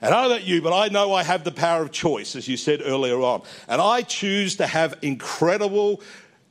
And 0.03 0.13
I 0.13 0.21
don't 0.21 0.31
know 0.31 0.37
about 0.37 0.47
you, 0.47 0.61
but 0.61 0.77
I 0.77 0.89
know 0.89 1.15
I 1.15 1.23
have 1.23 1.45
the 1.45 1.53
power 1.53 1.83
of 1.83 1.93
choice, 1.93 2.35
as 2.35 2.49
you 2.49 2.57
said 2.57 2.83
earlier 2.85 3.21
on. 3.21 3.43
And 3.69 3.81
I 3.81 4.03
choose 4.03 4.57
to 4.57 4.67
have 4.67 4.99
incredible, 5.01 6.03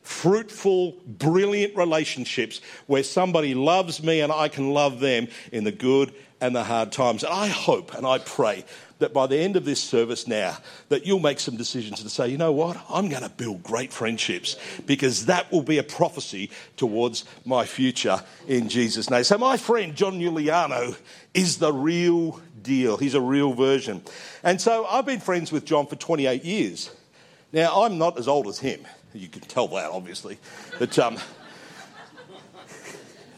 fruitful, 0.03 0.93
brilliant 1.05 1.75
relationships 1.75 2.61
where 2.87 3.03
somebody 3.03 3.53
loves 3.53 4.01
me 4.01 4.21
and 4.21 4.31
I 4.31 4.47
can 4.47 4.71
love 4.71 5.01
them 5.01 5.27
in 5.51 5.65
the 5.65 5.71
good 5.71 6.13
and 6.39 6.55
the 6.55 6.63
hard 6.63 6.93
times. 6.93 7.25
And 7.25 7.33
I 7.33 7.47
hope 7.47 7.93
and 7.93 8.07
I 8.07 8.19
pray 8.19 8.63
that 9.01 9.13
by 9.13 9.27
the 9.27 9.37
end 9.37 9.55
of 9.55 9.65
this 9.65 9.81
service 9.81 10.27
now, 10.27 10.57
that 10.89 11.05
you'll 11.05 11.19
make 11.19 11.39
some 11.39 11.57
decisions 11.57 12.01
to 12.01 12.09
say, 12.09 12.29
you 12.29 12.37
know 12.37 12.51
what, 12.51 12.77
I'm 12.89 13.09
going 13.09 13.23
to 13.23 13.29
build 13.29 13.61
great 13.61 13.91
friendships 13.91 14.55
because 14.85 15.25
that 15.27 15.51
will 15.51 15.61
be 15.61 15.77
a 15.77 15.83
prophecy 15.83 16.49
towards 16.77 17.25
my 17.45 17.65
future 17.65 18.23
in 18.47 18.69
Jesus' 18.69 19.09
name. 19.09 19.23
So 19.23 19.37
my 19.37 19.57
friend 19.57 19.95
John 19.95 20.19
Giuliano 20.19 20.95
is 21.33 21.57
the 21.57 21.73
real 21.73 22.39
deal. 22.61 22.97
He's 22.97 23.15
a 23.15 23.21
real 23.21 23.53
version. 23.53 24.01
And 24.43 24.59
so 24.59 24.85
I've 24.85 25.05
been 25.05 25.19
friends 25.19 25.51
with 25.51 25.65
John 25.65 25.85
for 25.87 25.95
28 25.95 26.43
years. 26.43 26.91
Now, 27.53 27.83
I'm 27.83 27.97
not 27.97 28.17
as 28.17 28.27
old 28.27 28.47
as 28.47 28.59
him. 28.59 28.87
You 29.13 29.27
can 29.27 29.41
tell 29.41 29.67
that, 29.69 29.91
obviously. 29.91 30.39
But 30.79 30.97
um, 30.97 31.17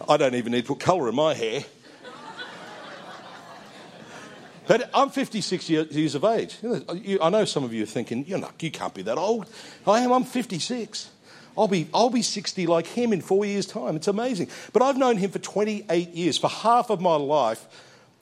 I 0.08 0.18
don't 0.18 0.36
even 0.36 0.52
need 0.52 0.62
to 0.62 0.68
put 0.68 0.80
colour 0.80 1.10
in 1.10 1.16
my 1.16 1.34
hair. 1.34 1.64
But 4.68 4.90
I'm 4.94 5.10
56 5.10 5.70
years 5.70 6.16
of 6.16 6.24
age. 6.24 6.58
I 7.22 7.30
know 7.30 7.46
some 7.46 7.64
of 7.64 7.74
you 7.74 7.84
are 7.84 7.88
thinking, 7.88 8.26
you're 8.26 8.40
not, 8.40 8.62
you 8.62 8.72
can't 8.72 8.94
be 8.94 9.02
that 9.04 9.18
old. 9.18 9.50
I 9.86 10.00
am, 10.02 10.12
I'm 10.12 10.24
56. 10.24 11.10
I'll 11.58 11.68
be, 11.68 11.88
I'll 11.94 12.10
be 12.10 12.22
60 12.22 12.66
like 12.68 12.88
him 12.88 13.14
in 13.14 13.22
four 13.22 13.46
years' 13.46 13.66
time. 13.66 13.96
It's 13.96 14.08
amazing. 14.08 14.50
But 14.72 14.82
I've 14.82 14.98
known 14.98 15.18
him 15.18 15.32
for 15.32 15.40
28 15.40 16.10
years. 16.10 16.38
For 16.38 16.50
half 16.50 16.90
of 16.90 17.02
my 17.02 17.16
life, 17.16 17.68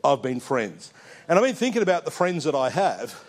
I've 0.04 0.22
been 0.22 0.40
friends. 0.40 0.92
And 1.28 1.38
I've 1.38 1.46
been 1.46 1.56
thinking 1.56 1.82
about 1.82 2.06
the 2.06 2.12
friends 2.12 2.44
that 2.44 2.56
I 2.56 2.70
have. 2.70 3.24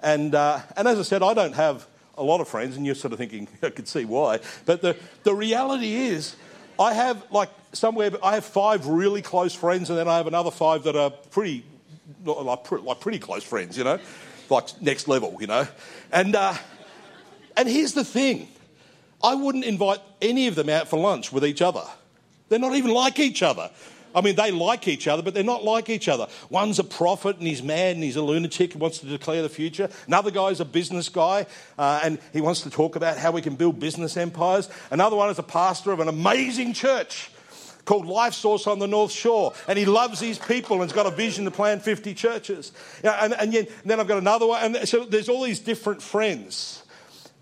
And, 0.00 0.34
uh, 0.34 0.60
and 0.76 0.86
as 0.86 0.98
I 0.98 1.02
said, 1.02 1.22
I 1.22 1.34
don't 1.34 1.54
have 1.54 1.86
a 2.16 2.22
lot 2.22 2.40
of 2.40 2.48
friends, 2.48 2.76
and 2.76 2.84
you're 2.84 2.94
sort 2.94 3.12
of 3.12 3.18
thinking, 3.18 3.48
I 3.62 3.70
could 3.70 3.88
see 3.88 4.04
why. 4.04 4.40
But 4.66 4.82
the, 4.82 4.96
the 5.24 5.34
reality 5.34 5.94
is, 5.94 6.36
I 6.78 6.94
have 6.94 7.30
like 7.30 7.50
somewhere, 7.72 8.10
I 8.22 8.34
have 8.34 8.44
five 8.44 8.86
really 8.86 9.22
close 9.22 9.54
friends, 9.54 9.90
and 9.90 9.98
then 9.98 10.08
I 10.08 10.16
have 10.16 10.26
another 10.26 10.50
five 10.50 10.84
that 10.84 10.96
are 10.96 11.10
pretty, 11.10 11.64
like, 12.24 12.70
like 12.70 13.00
pretty 13.00 13.18
close 13.18 13.44
friends, 13.44 13.76
you 13.76 13.84
know, 13.84 13.98
like 14.48 14.80
next 14.80 15.08
level, 15.08 15.36
you 15.40 15.46
know. 15.46 15.66
And, 16.12 16.36
uh, 16.36 16.54
and 17.56 17.68
here's 17.68 17.94
the 17.94 18.04
thing 18.04 18.48
I 19.22 19.34
wouldn't 19.34 19.64
invite 19.64 20.00
any 20.22 20.46
of 20.46 20.54
them 20.54 20.68
out 20.68 20.88
for 20.88 20.98
lunch 20.98 21.32
with 21.32 21.44
each 21.44 21.62
other. 21.62 21.84
They're 22.48 22.58
not 22.58 22.74
even 22.74 22.90
like 22.90 23.18
each 23.18 23.42
other. 23.42 23.70
I 24.14 24.22
mean, 24.22 24.34
they 24.34 24.50
like 24.50 24.88
each 24.88 25.06
other, 25.06 25.22
but 25.22 25.34
they're 25.34 25.44
not 25.44 25.62
like 25.62 25.88
each 25.88 26.08
other. 26.08 26.26
One's 26.48 26.78
a 26.78 26.84
prophet 26.84 27.38
and 27.38 27.46
he's 27.46 27.62
mad 27.62 27.94
and 27.94 28.02
he's 28.02 28.16
a 28.16 28.22
lunatic 28.22 28.72
and 28.72 28.80
wants 28.80 28.98
to 28.98 29.06
declare 29.06 29.42
the 29.42 29.48
future. 29.48 29.88
Another 30.08 30.32
guy's 30.32 30.58
a 30.58 30.64
business 30.64 31.08
guy 31.08 31.46
uh, 31.78 32.00
and 32.02 32.18
he 32.32 32.40
wants 32.40 32.62
to 32.62 32.70
talk 32.70 32.96
about 32.96 33.18
how 33.18 33.30
we 33.30 33.40
can 33.40 33.54
build 33.54 33.78
business 33.78 34.16
empires. 34.16 34.68
Another 34.90 35.14
one 35.14 35.30
is 35.30 35.38
a 35.38 35.44
pastor 35.44 35.92
of 35.92 36.00
an 36.00 36.08
amazing 36.08 36.72
church 36.72 37.30
called 37.90 38.06
Life 38.06 38.34
Source 38.34 38.68
on 38.68 38.78
the 38.78 38.86
North 38.86 39.10
Shore. 39.10 39.52
And 39.66 39.76
he 39.76 39.84
loves 39.84 40.20
these 40.20 40.38
people 40.38 40.80
and 40.80 40.88
has 40.88 40.92
got 40.92 41.06
a 41.06 41.10
vision 41.10 41.44
to 41.46 41.50
plant 41.50 41.82
50 41.82 42.14
churches. 42.14 42.70
and, 43.02 43.34
and, 43.34 43.52
and 43.52 43.68
then 43.84 43.98
I've 43.98 44.06
got 44.06 44.18
another 44.18 44.46
one. 44.46 44.76
And 44.76 44.88
so 44.88 45.04
there's 45.04 45.28
all 45.28 45.42
these 45.42 45.58
different 45.58 46.00
friends. 46.00 46.84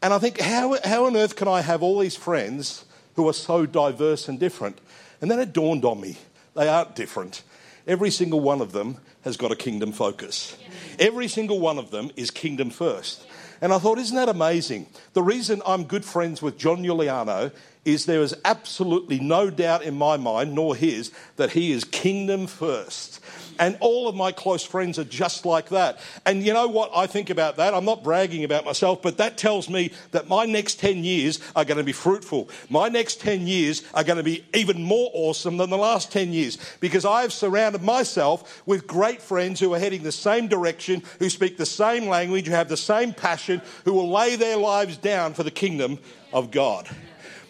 And 0.00 0.14
I 0.14 0.18
think, 0.18 0.40
how, 0.40 0.78
how 0.84 1.04
on 1.04 1.18
earth 1.18 1.36
can 1.36 1.48
I 1.48 1.60
have 1.60 1.82
all 1.82 1.98
these 1.98 2.16
friends 2.16 2.86
who 3.14 3.28
are 3.28 3.34
so 3.34 3.66
diverse 3.66 4.26
and 4.26 4.40
different? 4.40 4.78
And 5.20 5.30
then 5.30 5.38
it 5.38 5.52
dawned 5.52 5.84
on 5.84 6.00
me 6.00 6.16
they 6.56 6.66
aren't 6.66 6.94
different. 6.94 7.42
every 7.86 8.10
single 8.10 8.40
one 8.40 8.62
of 8.62 8.72
them 8.72 8.96
has 9.24 9.36
got 9.36 9.52
a 9.52 9.56
kingdom 9.56 9.92
focus. 9.92 10.56
Every 10.98 11.28
single 11.28 11.60
one 11.60 11.76
of 11.78 11.90
them 11.90 12.10
is 12.16 12.30
kingdom 12.30 12.70
first. 12.70 13.22
And 13.60 13.72
I 13.72 13.78
thought, 13.78 13.98
isn't 13.98 14.16
that 14.16 14.28
amazing? 14.28 14.86
The 15.12 15.22
reason 15.22 15.60
I'm 15.66 15.84
good 15.84 16.04
friends 16.04 16.40
with 16.40 16.56
John 16.56 16.82
Giuliano 16.82 17.50
is 17.84 18.06
there 18.06 18.22
is 18.22 18.34
absolutely 18.44 19.18
no 19.18 19.50
doubt 19.50 19.82
in 19.82 19.96
my 19.96 20.16
mind, 20.16 20.54
nor 20.54 20.74
his, 20.74 21.12
that 21.36 21.52
he 21.52 21.72
is 21.72 21.84
kingdom 21.84 22.46
first. 22.46 23.20
And 23.58 23.76
all 23.80 24.08
of 24.08 24.14
my 24.14 24.30
close 24.30 24.64
friends 24.64 24.98
are 24.98 25.04
just 25.04 25.44
like 25.44 25.70
that. 25.70 25.98
And 26.24 26.44
you 26.44 26.52
know 26.52 26.68
what 26.68 26.90
I 26.94 27.06
think 27.06 27.28
about 27.30 27.56
that? 27.56 27.74
I'm 27.74 27.84
not 27.84 28.04
bragging 28.04 28.44
about 28.44 28.64
myself, 28.64 29.02
but 29.02 29.18
that 29.18 29.36
tells 29.36 29.68
me 29.68 29.90
that 30.12 30.28
my 30.28 30.44
next 30.44 30.78
10 30.78 31.02
years 31.02 31.40
are 31.56 31.64
going 31.64 31.78
to 31.78 31.84
be 31.84 31.92
fruitful. 31.92 32.48
My 32.70 32.88
next 32.88 33.20
10 33.20 33.46
years 33.46 33.82
are 33.94 34.04
going 34.04 34.18
to 34.18 34.22
be 34.22 34.44
even 34.54 34.82
more 34.82 35.10
awesome 35.12 35.56
than 35.56 35.70
the 35.70 35.78
last 35.78 36.12
10 36.12 36.32
years 36.32 36.58
because 36.80 37.04
I 37.04 37.22
have 37.22 37.32
surrounded 37.32 37.82
myself 37.82 38.62
with 38.66 38.86
great 38.86 39.20
friends 39.20 39.58
who 39.58 39.74
are 39.74 39.78
heading 39.78 40.02
the 40.02 40.12
same 40.12 40.46
direction, 40.46 41.02
who 41.18 41.28
speak 41.28 41.56
the 41.56 41.66
same 41.66 42.06
language, 42.06 42.46
who 42.46 42.52
have 42.52 42.68
the 42.68 42.76
same 42.76 43.12
passion, 43.12 43.60
who 43.84 43.92
will 43.92 44.10
lay 44.10 44.36
their 44.36 44.56
lives 44.56 44.96
down 44.96 45.34
for 45.34 45.42
the 45.42 45.50
kingdom 45.50 45.98
of 46.32 46.50
God. 46.50 46.88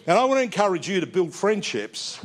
And 0.07 0.17
I 0.17 0.25
want 0.25 0.39
to 0.39 0.43
encourage 0.43 0.87
you 0.87 1.01
to 1.01 1.07
build 1.07 1.33
friendships 1.33 2.19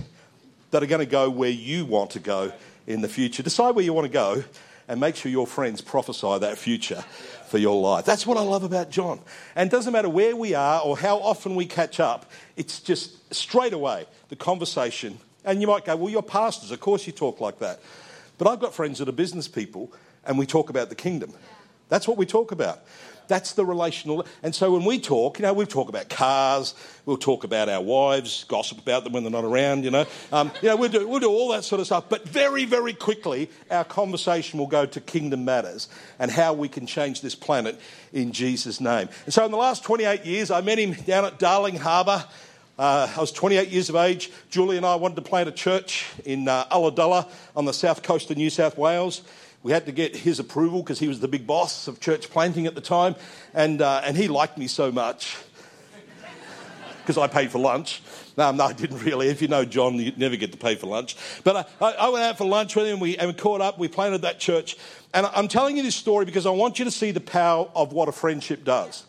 that 0.70 0.82
are 0.82 0.86
going 0.86 1.00
to 1.00 1.06
go 1.06 1.28
where 1.28 1.50
you 1.50 1.84
want 1.84 2.10
to 2.12 2.20
go 2.20 2.52
in 2.86 3.00
the 3.00 3.08
future. 3.08 3.42
Decide 3.42 3.74
where 3.74 3.84
you 3.84 3.92
want 3.92 4.06
to 4.06 4.12
go 4.12 4.44
and 4.88 5.00
make 5.00 5.16
sure 5.16 5.30
your 5.30 5.46
friends 5.46 5.80
prophesy 5.80 6.38
that 6.38 6.58
future 6.58 7.02
for 7.46 7.58
your 7.58 7.80
life. 7.80 8.04
That's 8.04 8.26
what 8.26 8.36
I 8.36 8.42
love 8.42 8.64
about 8.64 8.90
John. 8.90 9.20
And 9.56 9.70
doesn't 9.70 9.92
matter 9.92 10.08
where 10.08 10.36
we 10.36 10.54
are 10.54 10.80
or 10.82 10.96
how 10.96 11.18
often 11.18 11.54
we 11.54 11.66
catch 11.66 12.00
up, 12.00 12.30
it's 12.56 12.80
just 12.80 13.34
straight 13.34 13.72
away 13.72 14.06
the 14.28 14.36
conversation. 14.36 15.18
And 15.44 15.60
you 15.60 15.66
might 15.66 15.84
go, 15.84 15.96
Well, 15.96 16.10
you're 16.10 16.22
pastors, 16.22 16.70
of 16.70 16.80
course 16.80 17.06
you 17.06 17.12
talk 17.12 17.40
like 17.40 17.58
that. 17.58 17.80
But 18.38 18.48
I've 18.48 18.60
got 18.60 18.74
friends 18.74 18.98
that 18.98 19.08
are 19.08 19.12
business 19.12 19.48
people 19.48 19.92
and 20.24 20.38
we 20.38 20.46
talk 20.46 20.70
about 20.70 20.88
the 20.88 20.94
kingdom. 20.94 21.32
That's 21.88 22.08
what 22.08 22.16
we 22.16 22.26
talk 22.26 22.52
about. 22.52 22.80
That's 23.26 23.52
the 23.52 23.64
relational. 23.64 24.26
And 24.42 24.54
so 24.54 24.72
when 24.72 24.84
we 24.84 24.98
talk, 24.98 25.38
you 25.38 25.44
know, 25.44 25.52
we 25.52 25.64
talk 25.64 25.88
about 25.88 26.08
cars, 26.08 26.74
we'll 27.06 27.16
talk 27.16 27.44
about 27.44 27.68
our 27.68 27.80
wives, 27.80 28.44
gossip 28.44 28.78
about 28.78 29.04
them 29.04 29.12
when 29.12 29.22
they're 29.22 29.32
not 29.32 29.44
around, 29.44 29.84
you 29.84 29.90
know. 29.90 30.06
Um, 30.32 30.50
you 30.60 30.68
know, 30.68 30.76
we'll 30.76 30.90
do, 30.90 31.08
we'll 31.08 31.20
do 31.20 31.30
all 31.30 31.50
that 31.52 31.64
sort 31.64 31.80
of 31.80 31.86
stuff. 31.86 32.08
But 32.08 32.28
very, 32.28 32.64
very 32.64 32.92
quickly, 32.92 33.50
our 33.70 33.84
conversation 33.84 34.58
will 34.58 34.66
go 34.66 34.84
to 34.86 35.00
kingdom 35.00 35.44
matters 35.44 35.88
and 36.18 36.30
how 36.30 36.52
we 36.52 36.68
can 36.68 36.86
change 36.86 37.22
this 37.22 37.34
planet 37.34 37.80
in 38.12 38.32
Jesus' 38.32 38.80
name. 38.80 39.08
And 39.24 39.32
so 39.32 39.44
in 39.44 39.50
the 39.50 39.56
last 39.56 39.84
28 39.84 40.24
years, 40.24 40.50
I 40.50 40.60
met 40.60 40.78
him 40.78 40.92
down 40.92 41.24
at 41.24 41.38
Darling 41.38 41.76
Harbour. 41.76 42.24
Uh, 42.78 43.08
I 43.16 43.20
was 43.20 43.32
28 43.32 43.68
years 43.68 43.88
of 43.88 43.96
age. 43.96 44.30
Julie 44.50 44.76
and 44.76 44.84
I 44.84 44.96
wanted 44.96 45.16
to 45.16 45.22
plant 45.22 45.48
a 45.48 45.52
church 45.52 46.06
in 46.24 46.48
uh, 46.48 46.66
Ulladulla 46.66 47.30
on 47.56 47.64
the 47.64 47.72
south 47.72 48.02
coast 48.02 48.30
of 48.30 48.36
New 48.36 48.50
South 48.50 48.76
Wales. 48.76 49.22
We 49.64 49.72
had 49.72 49.86
to 49.86 49.92
get 49.92 50.14
his 50.14 50.38
approval 50.38 50.82
because 50.82 50.98
he 50.98 51.08
was 51.08 51.20
the 51.20 51.26
big 51.26 51.46
boss 51.46 51.88
of 51.88 51.98
church 51.98 52.28
planting 52.28 52.66
at 52.66 52.74
the 52.74 52.82
time. 52.82 53.16
And, 53.54 53.80
uh, 53.80 54.02
and 54.04 54.14
he 54.14 54.28
liked 54.28 54.58
me 54.58 54.66
so 54.66 54.92
much 54.92 55.38
because 57.00 57.16
I 57.16 57.28
paid 57.28 57.50
for 57.50 57.58
lunch. 57.58 58.02
No, 58.36 58.52
no, 58.52 58.64
I 58.64 58.74
didn't 58.74 59.02
really. 59.02 59.28
If 59.28 59.40
you 59.40 59.48
know 59.48 59.64
John, 59.64 59.94
you 59.94 60.12
never 60.18 60.36
get 60.36 60.52
to 60.52 60.58
pay 60.58 60.74
for 60.74 60.86
lunch. 60.86 61.16
But 61.44 61.66
I, 61.80 61.92
I 61.92 62.08
went 62.10 62.24
out 62.24 62.36
for 62.36 62.44
lunch 62.44 62.76
with 62.76 62.84
him 62.84 62.92
and 62.92 63.00
we, 63.00 63.16
and 63.16 63.28
we 63.28 63.32
caught 63.32 63.62
up. 63.62 63.78
We 63.78 63.88
planted 63.88 64.20
that 64.20 64.38
church. 64.38 64.76
And 65.14 65.24
I'm 65.34 65.48
telling 65.48 65.78
you 65.78 65.82
this 65.82 65.96
story 65.96 66.26
because 66.26 66.44
I 66.44 66.50
want 66.50 66.78
you 66.78 66.84
to 66.84 66.90
see 66.90 67.10
the 67.10 67.20
power 67.20 67.70
of 67.74 67.94
what 67.94 68.10
a 68.10 68.12
friendship 68.12 68.64
does. 68.64 69.04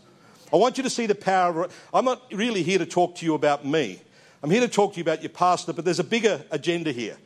I 0.54 0.56
want 0.56 0.78
you 0.78 0.84
to 0.84 0.90
see 0.90 1.06
the 1.06 1.16
power 1.16 1.66
of. 1.66 1.90
I'm 1.94 2.06
not 2.06 2.22
really 2.32 2.64
here 2.64 2.80
to 2.80 2.86
talk 2.86 3.16
to 3.16 3.26
you 3.26 3.34
about 3.34 3.66
me. 3.66 4.02
I'm 4.42 4.52
here 4.52 4.62
to 4.62 4.70
talk 4.70 4.94
to 4.94 4.98
you 5.00 5.04
about 5.04 5.22
your 5.22 5.32
pastor, 5.32 5.74
but 5.74 5.84
there's 5.84 6.00
a 6.00 6.04
bigger 6.04 6.46
agenda 6.50 6.94
here. 6.94 7.18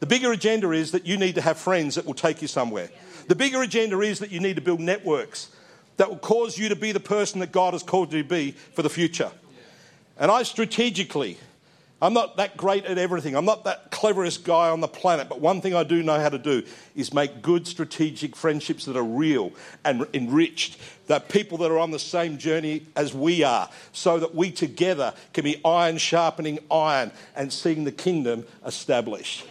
The 0.00 0.06
bigger 0.06 0.32
agenda 0.32 0.72
is 0.72 0.92
that 0.92 1.06
you 1.06 1.16
need 1.16 1.36
to 1.36 1.40
have 1.40 1.58
friends 1.58 1.94
that 1.94 2.04
will 2.04 2.14
take 2.14 2.42
you 2.42 2.48
somewhere. 2.48 2.90
The 3.28 3.34
bigger 3.34 3.62
agenda 3.62 4.00
is 4.00 4.18
that 4.18 4.30
you 4.30 4.40
need 4.40 4.56
to 4.56 4.62
build 4.62 4.80
networks 4.80 5.50
that 5.96 6.08
will 6.10 6.18
cause 6.18 6.58
you 6.58 6.68
to 6.68 6.76
be 6.76 6.92
the 6.92 7.00
person 7.00 7.40
that 7.40 7.52
God 7.52 7.72
has 7.72 7.82
called 7.82 8.12
you 8.12 8.22
to 8.22 8.28
be 8.28 8.52
for 8.52 8.82
the 8.82 8.90
future. 8.90 9.30
And 10.18 10.30
I 10.30 10.42
strategically, 10.42 11.38
I'm 12.00 12.12
not 12.12 12.36
that 12.36 12.58
great 12.58 12.84
at 12.84 12.98
everything. 12.98 13.34
I'm 13.34 13.46
not 13.46 13.64
that 13.64 13.90
cleverest 13.90 14.44
guy 14.44 14.68
on 14.68 14.80
the 14.80 14.88
planet, 14.88 15.30
but 15.30 15.40
one 15.40 15.62
thing 15.62 15.74
I 15.74 15.82
do 15.82 16.02
know 16.02 16.20
how 16.20 16.28
to 16.28 16.38
do 16.38 16.62
is 16.94 17.14
make 17.14 17.40
good 17.40 17.66
strategic 17.66 18.36
friendships 18.36 18.84
that 18.84 18.96
are 18.96 19.04
real 19.04 19.52
and 19.84 20.06
enriched, 20.12 20.78
that 21.06 21.30
people 21.30 21.56
that 21.58 21.70
are 21.70 21.78
on 21.78 21.90
the 21.90 21.98
same 21.98 22.36
journey 22.36 22.84
as 22.94 23.14
we 23.14 23.42
are, 23.42 23.70
so 23.92 24.18
that 24.18 24.34
we 24.34 24.50
together 24.50 25.14
can 25.32 25.44
be 25.44 25.60
iron 25.64 25.96
sharpening 25.96 26.58
iron 26.70 27.10
and 27.34 27.50
seeing 27.50 27.84
the 27.84 27.92
kingdom 27.92 28.44
established. 28.66 29.46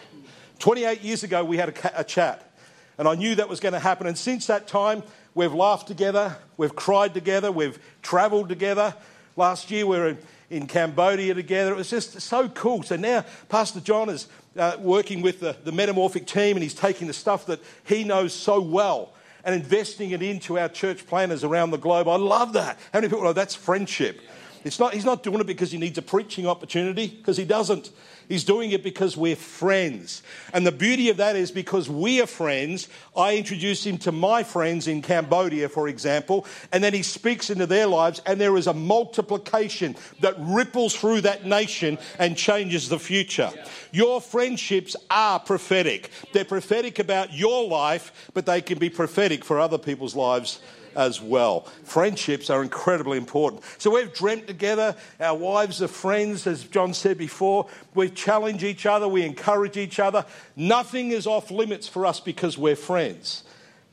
28 0.60 1.02
years 1.02 1.24
ago, 1.24 1.44
we 1.44 1.58
had 1.58 1.70
a, 1.70 2.00
a 2.00 2.04
chat, 2.04 2.52
and 2.98 3.08
I 3.08 3.16
knew 3.16 3.36
that 3.36 3.50
was 3.50 3.60
going 3.60 3.74
to 3.74 3.80
happen. 3.80 4.08
And 4.08 4.18
since 4.18 4.48
that 4.48 4.68
time, 4.68 5.04
we've 5.34 5.54
laughed 5.54 5.88
together, 5.88 6.38
we've 6.58 6.76
cried 6.76 7.14
together, 7.14 7.52
we've 7.52 7.80
traveled 8.02 8.50
together. 8.50 8.96
Last 9.36 9.70
year, 9.70 9.86
we 9.86 9.98
were 9.98 10.08
in, 10.10 10.18
in 10.50 10.68
Cambodia 10.68 11.34
together. 11.34 11.72
It 11.74 11.78
was 11.78 11.90
just 11.90 12.22
so 12.22 12.48
cool. 12.50 12.84
So 12.84 12.96
now, 12.96 13.26
Pastor 13.50 13.82
John 13.82 14.10
is 14.10 14.28
uh, 14.58 14.78
working 14.80 15.22
with 15.22 15.42
the, 15.42 15.56
the 15.64 15.72
Metamorphic 15.72 16.26
team, 16.26 16.56
and 16.56 16.64
he's 16.64 16.74
taking 16.74 17.08
the 17.08 17.14
stuff 17.14 17.46
that 17.48 17.60
he 17.84 18.04
knows 18.04 18.34
so 18.34 18.62
well 18.62 19.12
and 19.44 19.54
investing 19.54 20.10
it 20.12 20.24
into 20.24 20.58
our 20.58 20.68
church 20.68 21.06
planners 21.06 21.44
around 21.44 21.72
the 21.72 21.78
globe. 21.78 22.08
I 22.08 22.16
love 22.16 22.54
that. 22.54 22.78
How 22.92 23.00
many 23.00 23.10
people 23.10 23.24
know 23.24 23.34
that's 23.34 23.56
friendship? 23.56 24.20
It's 24.66 24.80
not, 24.80 24.96
he's 24.96 25.06
not 25.06 25.22
doing 25.22 25.40
it 25.40 25.46
because 25.46 25.72
he 25.72 25.78
needs 25.78 26.00
a 26.00 26.02
preaching 26.02 26.48
opportunity, 26.48 27.06
because 27.06 27.38
he 27.38 27.46
doesn't. 27.46 27.92
He's 28.28 28.44
doing 28.44 28.72
it 28.72 28.82
because 28.82 29.16
we're 29.16 29.36
friends. 29.36 30.24
And 30.54 30.66
the 30.66 30.72
beauty 30.72 31.12
of 31.12 31.18
that 31.18 31.36
is 31.36 31.52
because 31.52 31.88
we 31.88 32.20
are 32.20 32.26
friends, 32.26 32.88
I 33.16 33.38
introduce 33.38 33.86
him 33.86 34.00
to 34.00 34.12
my 34.12 34.42
friends 34.42 34.88
in 34.88 35.04
Cambodia, 35.04 35.70
for 35.70 35.88
example, 35.88 36.48
and 36.72 36.84
then 36.84 36.96
he 36.96 37.04
speaks 37.04 37.52
into 37.52 37.68
their 37.68 37.86
lives, 37.86 38.24
and 38.26 38.42
there 38.42 38.58
is 38.58 38.66
a 38.66 38.74
multiplication 38.74 39.96
that 40.22 40.34
ripples 40.40 40.96
through 40.96 41.22
that 41.22 41.46
nation 41.46 42.00
and 42.18 42.36
changes 42.36 42.90
the 42.90 42.98
future. 42.98 43.52
Your 43.92 44.20
friendships 44.20 44.96
are 45.12 45.40
prophetic. 45.40 46.10
They're 46.34 46.44
prophetic 46.44 46.98
about 46.98 47.32
your 47.32 47.68
life, 47.68 48.32
but 48.34 48.48
they 48.48 48.62
can 48.62 48.80
be 48.80 48.90
prophetic 48.90 49.46
for 49.46 49.60
other 49.60 49.78
people's 49.78 50.16
lives 50.16 50.60
as 50.96 51.22
well. 51.22 51.62
Friendships 51.84 52.50
are 52.50 52.62
incredibly 52.62 53.18
important. 53.18 53.64
So 53.78 53.92
we've 53.92 54.14
dreamt 54.14 54.48
together. 54.48 54.96
Our 55.20 55.38
wives 55.38 55.82
are 55.82 55.88
friends, 55.88 56.48
as 56.48 56.64
John 56.64 56.94
said 56.94 57.18
before. 57.18 57.68
We 57.94 58.10
challenge 58.10 58.64
each 58.64 58.86
other, 58.86 59.08
we 59.08 59.24
encourage 59.24 59.78
each 59.78 60.00
other. 60.00 60.26
Nothing 60.56 61.12
is 61.12 61.28
off 61.28 61.52
limits 61.52 61.88
for 61.88 62.06
us 62.06 62.20
because 62.20 62.58
we're 62.58 62.76
friends 62.76 63.44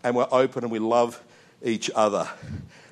and 0.02 0.16
we're 0.16 0.28
open 0.30 0.64
and 0.64 0.72
we 0.72 0.78
love 0.78 1.22
each 1.62 1.90
other. 1.94 2.28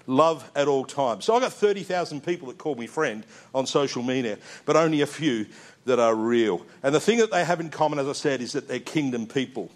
Love 0.06 0.50
at 0.56 0.66
all 0.66 0.84
times. 0.84 1.24
So 1.24 1.34
I've 1.34 1.42
got 1.42 1.52
30,000 1.52 2.24
people 2.24 2.48
that 2.48 2.58
call 2.58 2.74
me 2.74 2.86
friend 2.86 3.24
on 3.54 3.66
social 3.66 4.02
media, 4.02 4.38
but 4.64 4.76
only 4.76 5.02
a 5.02 5.06
few 5.06 5.46
that 5.84 5.98
are 5.98 6.14
real. 6.14 6.64
And 6.82 6.94
the 6.94 7.00
thing 7.00 7.18
that 7.18 7.30
they 7.30 7.44
have 7.44 7.60
in 7.60 7.70
common, 7.70 7.98
as 7.98 8.08
I 8.08 8.12
said, 8.12 8.40
is 8.40 8.52
that 8.52 8.68
they're 8.68 8.80
kingdom 8.80 9.26
people. 9.26 9.70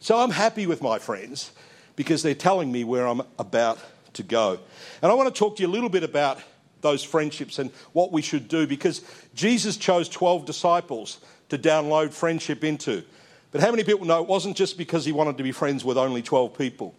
So 0.00 0.18
I'm 0.18 0.30
happy 0.30 0.66
with 0.66 0.82
my 0.82 0.98
friends 0.98 1.52
because 1.98 2.22
they're 2.22 2.32
telling 2.32 2.70
me 2.70 2.84
where 2.84 3.08
I'm 3.08 3.22
about 3.40 3.76
to 4.12 4.22
go. 4.22 4.60
And 5.02 5.10
I 5.10 5.14
want 5.16 5.34
to 5.34 5.36
talk 5.36 5.56
to 5.56 5.62
you 5.62 5.68
a 5.68 5.74
little 5.76 5.88
bit 5.88 6.04
about 6.04 6.40
those 6.80 7.02
friendships 7.02 7.58
and 7.58 7.72
what 7.92 8.12
we 8.12 8.22
should 8.22 8.46
do 8.46 8.68
because 8.68 9.02
Jesus 9.34 9.76
chose 9.76 10.08
12 10.08 10.46
disciples 10.46 11.18
to 11.48 11.58
download 11.58 12.12
friendship 12.12 12.62
into. 12.62 13.02
But 13.50 13.62
how 13.62 13.72
many 13.72 13.82
people 13.82 14.06
know 14.06 14.22
it 14.22 14.28
wasn't 14.28 14.56
just 14.56 14.78
because 14.78 15.04
he 15.04 15.10
wanted 15.10 15.38
to 15.38 15.42
be 15.42 15.50
friends 15.50 15.84
with 15.84 15.98
only 15.98 16.22
12 16.22 16.56
people? 16.56 16.94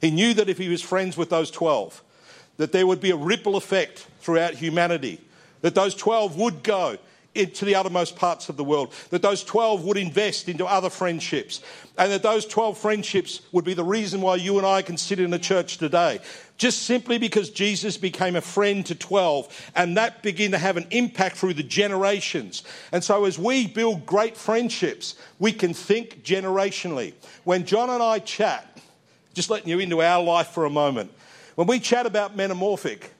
He 0.00 0.10
knew 0.10 0.34
that 0.34 0.48
if 0.48 0.58
he 0.58 0.68
was 0.68 0.82
friends 0.82 1.16
with 1.16 1.30
those 1.30 1.52
12, 1.52 2.02
that 2.56 2.72
there 2.72 2.88
would 2.88 3.00
be 3.00 3.12
a 3.12 3.16
ripple 3.16 3.54
effect 3.54 4.08
throughout 4.18 4.54
humanity, 4.54 5.20
that 5.60 5.76
those 5.76 5.94
12 5.94 6.36
would 6.36 6.64
go 6.64 6.98
into 7.34 7.64
the 7.64 7.76
uttermost 7.76 8.16
parts 8.16 8.48
of 8.48 8.56
the 8.56 8.64
world, 8.64 8.92
that 9.10 9.22
those 9.22 9.44
12 9.44 9.84
would 9.84 9.96
invest 9.96 10.48
into 10.48 10.66
other 10.66 10.90
friendships, 10.90 11.62
and 11.96 12.10
that 12.10 12.22
those 12.22 12.44
12 12.44 12.76
friendships 12.76 13.42
would 13.52 13.64
be 13.64 13.74
the 13.74 13.84
reason 13.84 14.20
why 14.20 14.34
you 14.34 14.58
and 14.58 14.66
I 14.66 14.82
can 14.82 14.96
sit 14.96 15.20
in 15.20 15.32
a 15.32 15.38
church 15.38 15.78
today. 15.78 16.18
Just 16.56 16.82
simply 16.82 17.18
because 17.18 17.50
Jesus 17.50 17.96
became 17.96 18.36
a 18.36 18.40
friend 18.40 18.84
to 18.86 18.94
12, 18.94 19.70
and 19.76 19.96
that 19.96 20.22
began 20.22 20.50
to 20.50 20.58
have 20.58 20.76
an 20.76 20.86
impact 20.90 21.36
through 21.36 21.54
the 21.54 21.62
generations. 21.62 22.64
And 22.92 23.02
so, 23.02 23.24
as 23.24 23.38
we 23.38 23.66
build 23.66 24.04
great 24.06 24.36
friendships, 24.36 25.14
we 25.38 25.52
can 25.52 25.72
think 25.72 26.24
generationally. 26.24 27.14
When 27.44 27.64
John 27.64 27.90
and 27.90 28.02
I 28.02 28.18
chat, 28.18 28.78
just 29.34 29.50
letting 29.50 29.68
you 29.68 29.78
into 29.78 30.02
our 30.02 30.22
life 30.22 30.48
for 30.48 30.64
a 30.64 30.70
moment, 30.70 31.12
when 31.54 31.68
we 31.68 31.78
chat 31.78 32.06
about 32.06 32.36
metamorphic, 32.36 33.12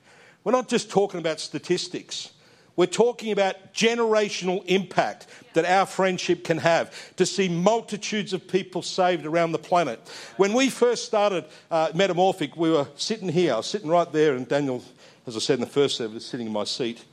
we're 0.43 0.53
not 0.53 0.69
just 0.69 0.91
talking 0.91 1.21
about 1.21 1.39
statistics. 1.39 2.33
We're 2.81 2.87
talking 2.87 3.31
about 3.31 3.75
generational 3.75 4.65
impact 4.65 5.27
that 5.53 5.67
our 5.67 5.85
friendship 5.85 6.45
can 6.45 6.57
have 6.57 7.15
to 7.17 7.27
see 7.27 7.47
multitudes 7.47 8.33
of 8.33 8.49
people 8.49 8.81
saved 8.81 9.27
around 9.27 9.53
the 9.53 9.59
planet. 9.59 10.01
When 10.39 10.55
we 10.55 10.71
first 10.71 11.05
started 11.05 11.45
uh, 11.71 11.91
Metamorphic, 11.95 12.57
we 12.57 12.71
were 12.71 12.89
sitting 12.97 13.29
here. 13.29 13.53
I 13.53 13.57
was 13.59 13.67
sitting 13.67 13.91
right 13.91 14.11
there, 14.11 14.35
and 14.35 14.49
Daniel, 14.49 14.83
as 15.27 15.37
I 15.37 15.41
said 15.41 15.57
in 15.57 15.61
the 15.61 15.67
first 15.67 15.99
service, 15.99 16.25
sitting 16.25 16.47
in 16.47 16.55
my 16.55 16.65
seat. 16.65 17.05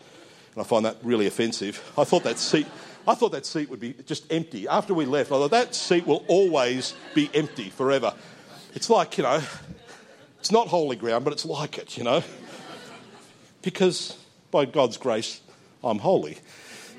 And 0.53 0.61
I 0.61 0.65
find 0.65 0.85
that 0.85 0.99
really 1.03 1.27
offensive. 1.27 1.83
I 1.97 2.05
thought 2.05 2.23
that 2.23 2.39
seat. 2.39 2.67
I 3.05 3.13
thought 3.13 3.33
that 3.33 3.45
seat 3.45 3.69
would 3.69 3.81
be 3.81 3.93
just 4.05 4.31
empty. 4.31 4.69
After 4.69 4.93
we 4.93 5.03
left, 5.03 5.33
I 5.33 5.35
thought 5.35 5.51
that 5.51 5.75
seat 5.75 6.07
will 6.07 6.23
always 6.29 6.93
be 7.13 7.29
empty 7.33 7.71
forever. 7.71 8.13
It's 8.73 8.89
like, 8.89 9.17
you 9.17 9.25
know, 9.25 9.41
it's 10.39 10.49
not 10.49 10.69
holy 10.69 10.95
ground, 10.95 11.25
but 11.25 11.33
it's 11.33 11.45
like 11.45 11.77
it, 11.77 11.97
you 11.97 12.05
know. 12.05 12.23
Because 13.61 14.17
by 14.49 14.63
God's 14.63 14.95
grace, 14.95 15.41
I'm 15.87 15.99
holy. 15.99 16.37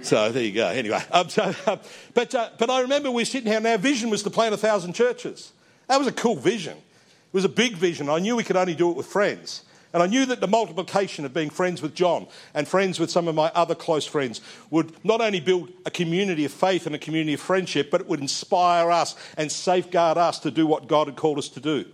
So 0.02 0.30
there 0.30 0.42
you 0.42 0.52
go. 0.52 0.68
Anyway, 0.68 1.02
um, 1.12 1.28
so, 1.28 1.54
uh, 1.66 1.76
but, 2.14 2.34
uh, 2.34 2.50
but 2.58 2.70
I 2.70 2.80
remember 2.80 3.10
we 3.10 3.22
were 3.22 3.26
sitting 3.26 3.48
here 3.48 3.58
and 3.58 3.66
our 3.66 3.78
vision 3.78 4.10
was 4.10 4.22
to 4.24 4.30
plant 4.30 4.54
a 4.54 4.58
thousand 4.58 4.94
churches. 4.94 5.52
That 5.88 5.98
was 5.98 6.06
a 6.06 6.12
cool 6.12 6.36
vision. 6.36 6.76
It 6.76 7.34
was 7.34 7.44
a 7.44 7.48
big 7.48 7.74
vision. 7.74 8.08
I 8.08 8.18
knew 8.18 8.36
we 8.36 8.44
could 8.44 8.56
only 8.56 8.74
do 8.74 8.90
it 8.90 8.96
with 8.96 9.06
friends. 9.06 9.64
And 9.92 10.02
I 10.02 10.06
knew 10.06 10.26
that 10.26 10.40
the 10.40 10.46
multiplication 10.46 11.24
of 11.24 11.32
being 11.32 11.48
friends 11.48 11.80
with 11.80 11.94
John 11.94 12.26
and 12.52 12.68
friends 12.68 13.00
with 13.00 13.10
some 13.10 13.26
of 13.26 13.34
my 13.34 13.50
other 13.54 13.74
close 13.74 14.06
friends 14.06 14.42
would 14.70 14.92
not 15.04 15.22
only 15.22 15.40
build 15.40 15.70
a 15.86 15.90
community 15.90 16.44
of 16.44 16.52
faith 16.52 16.84
and 16.84 16.94
a 16.94 16.98
community 16.98 17.34
of 17.34 17.40
friendship, 17.40 17.90
but 17.90 18.02
it 18.02 18.06
would 18.06 18.20
inspire 18.20 18.90
us 18.90 19.16
and 19.38 19.50
safeguard 19.50 20.18
us 20.18 20.38
to 20.40 20.50
do 20.50 20.66
what 20.66 20.88
God 20.88 21.06
had 21.06 21.16
called 21.16 21.38
us 21.38 21.48
to 21.50 21.60
do. 21.60 21.86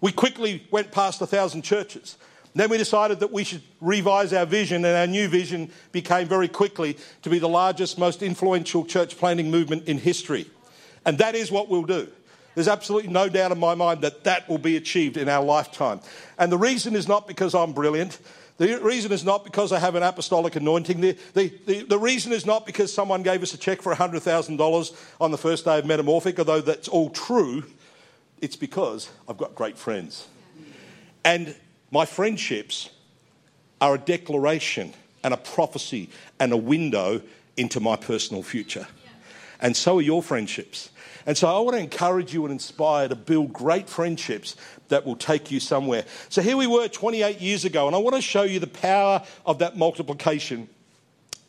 We 0.00 0.12
quickly 0.12 0.66
went 0.70 0.92
past 0.92 1.22
a 1.22 1.26
thousand 1.26 1.62
churches. 1.62 2.18
Then 2.54 2.70
we 2.70 2.78
decided 2.78 3.20
that 3.20 3.32
we 3.32 3.44
should 3.44 3.62
revise 3.80 4.32
our 4.32 4.46
vision, 4.46 4.84
and 4.84 4.96
our 4.96 5.06
new 5.06 5.28
vision 5.28 5.70
became 5.92 6.26
very 6.26 6.48
quickly 6.48 6.96
to 7.22 7.30
be 7.30 7.38
the 7.38 7.48
largest, 7.48 7.98
most 7.98 8.22
influential 8.22 8.84
church 8.84 9.16
planting 9.16 9.50
movement 9.50 9.86
in 9.86 9.98
history. 9.98 10.46
And 11.04 11.18
that 11.18 11.34
is 11.34 11.50
what 11.50 11.68
we'll 11.68 11.84
do. 11.84 12.08
There's 12.54 12.68
absolutely 12.68 13.12
no 13.12 13.28
doubt 13.28 13.52
in 13.52 13.58
my 13.58 13.76
mind 13.76 14.00
that 14.02 14.24
that 14.24 14.48
will 14.48 14.58
be 14.58 14.76
achieved 14.76 15.16
in 15.16 15.28
our 15.28 15.44
lifetime. 15.44 16.00
And 16.38 16.50
the 16.50 16.58
reason 16.58 16.96
is 16.96 17.06
not 17.06 17.28
because 17.28 17.54
I'm 17.54 17.72
brilliant. 17.72 18.18
The 18.56 18.80
reason 18.80 19.12
is 19.12 19.24
not 19.24 19.44
because 19.44 19.70
I 19.70 19.78
have 19.78 19.94
an 19.94 20.02
apostolic 20.02 20.56
anointing. 20.56 21.00
The, 21.00 21.16
the, 21.34 21.52
the, 21.66 21.82
the 21.84 21.98
reason 21.98 22.32
is 22.32 22.44
not 22.44 22.66
because 22.66 22.92
someone 22.92 23.22
gave 23.22 23.44
us 23.44 23.54
a 23.54 23.58
check 23.58 23.80
for 23.80 23.94
$100,000 23.94 24.96
on 25.20 25.30
the 25.30 25.38
first 25.38 25.64
day 25.64 25.78
of 25.78 25.86
Metamorphic, 25.86 26.40
although 26.40 26.60
that's 26.60 26.88
all 26.88 27.10
true. 27.10 27.62
It's 28.40 28.56
because 28.56 29.08
I've 29.28 29.38
got 29.38 29.54
great 29.54 29.78
friends. 29.78 30.26
And 31.24 31.54
my 31.90 32.04
friendships 32.04 32.90
are 33.80 33.94
a 33.94 33.98
declaration 33.98 34.92
and 35.22 35.32
a 35.32 35.36
prophecy 35.36 36.10
and 36.38 36.52
a 36.52 36.56
window 36.56 37.22
into 37.56 37.80
my 37.80 37.96
personal 37.96 38.42
future. 38.42 38.86
And 39.60 39.76
so 39.76 39.98
are 39.98 40.02
your 40.02 40.22
friendships. 40.22 40.90
And 41.26 41.36
so 41.36 41.48
I 41.48 41.58
want 41.60 41.76
to 41.76 41.82
encourage 41.82 42.32
you 42.32 42.44
and 42.44 42.52
inspire 42.52 43.08
to 43.08 43.16
build 43.16 43.52
great 43.52 43.88
friendships 43.88 44.56
that 44.88 45.04
will 45.04 45.16
take 45.16 45.50
you 45.50 45.60
somewhere. 45.60 46.04
So 46.28 46.40
here 46.40 46.56
we 46.56 46.66
were 46.66 46.88
28 46.88 47.40
years 47.40 47.64
ago, 47.64 47.86
and 47.86 47.94
I 47.94 47.98
want 47.98 48.16
to 48.16 48.22
show 48.22 48.44
you 48.44 48.60
the 48.60 48.66
power 48.66 49.22
of 49.44 49.58
that 49.58 49.76
multiplication 49.76 50.68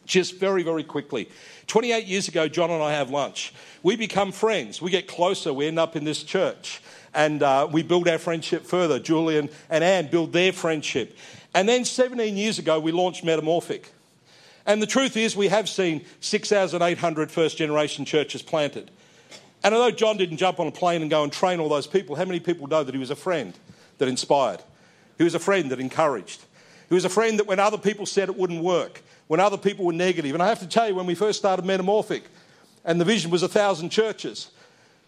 just 0.05 0.38
very, 0.38 0.63
very 0.63 0.84
quickly. 0.84 1.29
28 1.67 2.05
years 2.08 2.27
ago, 2.27 2.48
John 2.48 2.72
and 2.72 2.81
I 2.81 2.93
have 2.93 3.12
lunch. 3.12 3.53
We 3.84 3.96
become 3.96 4.31
friends. 4.31 4.81
We 4.81 4.89
get 4.89 5.08
closer. 5.08 5.53
We 5.53 5.67
end 5.67 5.79
up 5.79 5.96
in 5.96 6.03
this 6.03 6.24
church 6.24 6.81
and 7.13 7.42
uh, 7.44 7.68
we 7.72 7.84
build 7.84 8.08
our 8.08 8.18
friendship 8.18 8.66
further. 8.66 9.00
Julian 9.00 9.50
and 9.70 9.84
Anne 9.84 10.08
build 10.08 10.34
their 10.34 10.51
friendship. 10.51 11.18
And 11.54 11.68
then 11.68 11.86
17 11.86 12.38
years 12.38 12.60
ago, 12.60 12.80
we 12.80 12.92
launched 12.92 13.24
Metamorphic. 13.24 13.92
And 14.66 14.82
the 14.82 14.88
truth 14.88 15.18
is, 15.18 15.36
we 15.36 15.48
have 15.48 15.68
seen 15.68 16.06
6,800 16.20 17.32
first 17.32 17.58
generation 17.58 18.06
churches 18.06 18.42
planted. 18.42 18.92
And 19.63 19.74
although 19.74 19.92
John 19.92 20.18
didn't 20.18 20.38
jump 20.38 20.60
on 20.60 20.68
a 20.68 20.72
plane 20.72 21.01
and 21.01 21.10
go 21.10 21.24
and 21.24 21.32
train 21.32 21.60
all 21.60 21.70
those 21.70 21.88
people, 21.88 22.16
how 22.16 22.25
many 22.25 22.39
people 22.39 22.68
know 22.68 22.84
that 22.84 22.94
he 22.94 23.00
was 23.00 23.10
a 23.10 23.16
friend 23.16 23.54
that 23.98 24.08
inspired? 24.08 24.62
He 25.18 25.24
was 25.24 25.36
a 25.36 25.39
friend 25.39 25.72
that 25.72 25.80
encouraged. 25.80 26.46
He 26.88 26.96
was 26.96 27.06
a 27.06 27.10
friend 27.10 27.39
that 27.39 27.48
when 27.48 27.60
other 27.60 27.78
people 27.78 28.06
said 28.06 28.30
it 28.30 28.38
wouldn't 28.38 28.63
work, 28.63 29.01
when 29.28 29.39
other 29.39 29.58
people 29.58 29.86
were 29.86 29.94
negative, 29.94 30.34
and 30.34 30.42
I 30.42 30.48
have 30.48 30.60
to 30.60 30.68
tell 30.68 30.88
you, 30.88 30.96
when 30.96 31.06
we 31.06 31.16
first 31.16 31.39
started 31.39 31.66
Metamorphic, 31.66 32.24
and 32.86 33.00
the 33.00 33.06
vision 33.06 33.30
was 33.30 33.44
a 33.44 33.48
thousand 33.48 33.89
churches, 33.89 34.50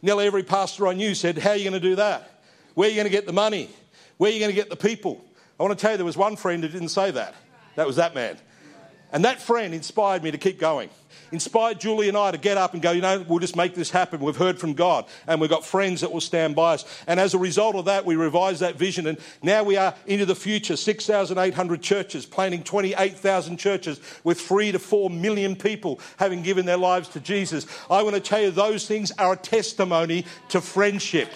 Nearly 0.02 0.26
every 0.26 0.44
pastor 0.44 0.88
I 0.88 0.94
knew 0.94 1.14
said, 1.14 1.38
How 1.38 1.52
are 1.52 1.56
you 1.56 1.70
going 1.70 1.80
to 1.82 1.88
do 1.88 1.96
that? 1.96 2.42
Where 2.74 2.88
are 2.88 2.90
you 2.90 2.96
going 2.96 3.06
to 3.06 3.12
get 3.12 3.26
the 3.26 3.34
money? 3.34 3.70
Where 4.18 4.30
are 4.30 4.34
you 4.34 4.40
going 4.40 4.52
to 4.52 4.56
get 4.56 4.70
the 4.70 4.76
people? 4.76 5.24
I 5.60 5.64
want 5.64 5.78
to 5.78 5.82
tell 5.82 5.92
you, 5.92 5.98
there 5.98 6.06
was 6.06 6.18
one 6.18 6.36
friend 6.36 6.64
who 6.64 6.70
didn't 6.70 6.90
say 6.90 7.12
that. 7.12 7.36
That 7.76 7.86
was 7.86 7.98
that 7.98 8.16
man. 8.16 8.38
And 9.12 9.26
that 9.26 9.42
friend 9.42 9.74
inspired 9.74 10.24
me 10.24 10.32
to 10.32 10.38
keep 10.38 10.60
going 10.60 10.90
inspired 11.32 11.80
Julie 11.80 12.08
and 12.08 12.18
I 12.18 12.32
to 12.32 12.38
get 12.38 12.58
up 12.58 12.74
and 12.74 12.82
go, 12.82 12.92
you 12.92 13.02
know, 13.02 13.26
we'll 13.28 13.40
just 13.40 13.56
make 13.56 13.74
this 13.74 13.90
happen. 13.90 14.20
We've 14.20 14.36
heard 14.36 14.60
from 14.60 14.74
God 14.74 15.06
and 15.28 15.40
we've 15.40 15.50
got 15.50 15.66
friends 15.66 16.02
that 16.02 16.12
will 16.12 16.22
stand 16.22 16.56
by 16.56 16.76
us. 16.76 17.04
And 17.08 17.20
as 17.20 17.34
a 17.34 17.38
result 17.38 17.76
of 17.76 17.86
that, 17.86 18.06
we 18.06 18.16
revised 18.16 18.62
that 18.62 18.76
vision 18.76 19.08
and 19.08 19.18
now 19.42 19.64
we 19.64 19.78
are 19.78 19.96
into 20.06 20.26
the 20.26 20.36
future 20.36 20.76
6,800 20.76 21.82
churches, 21.82 22.26
planting 22.26 22.64
28,000 22.64 23.58
churches 23.58 24.00
with 24.24 24.40
three 24.40 24.72
to 24.72 24.80
four 24.80 25.10
million 25.10 25.56
people 25.56 26.00
having 26.18 26.42
given 26.42 26.66
their 26.66 26.78
lives 26.78 27.08
to 27.10 27.20
Jesus. 27.20 27.66
I 27.90 28.04
want 28.04 28.16
to 28.16 28.22
tell 28.22 28.42
you, 28.42 28.52
those 28.52 28.88
things 28.88 29.12
are 29.18 29.34
a 29.34 29.38
testimony 29.38 30.26
to 30.50 30.62
friendship. 30.62 31.30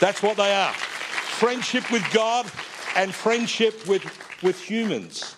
That's 0.00 0.22
what 0.22 0.36
they 0.36 0.54
are 0.54 0.72
friendship 0.72 1.90
with 1.90 2.04
God 2.12 2.44
and 2.96 3.14
friendship 3.14 3.88
with, 3.88 4.04
with 4.42 4.60
humans. 4.60 5.36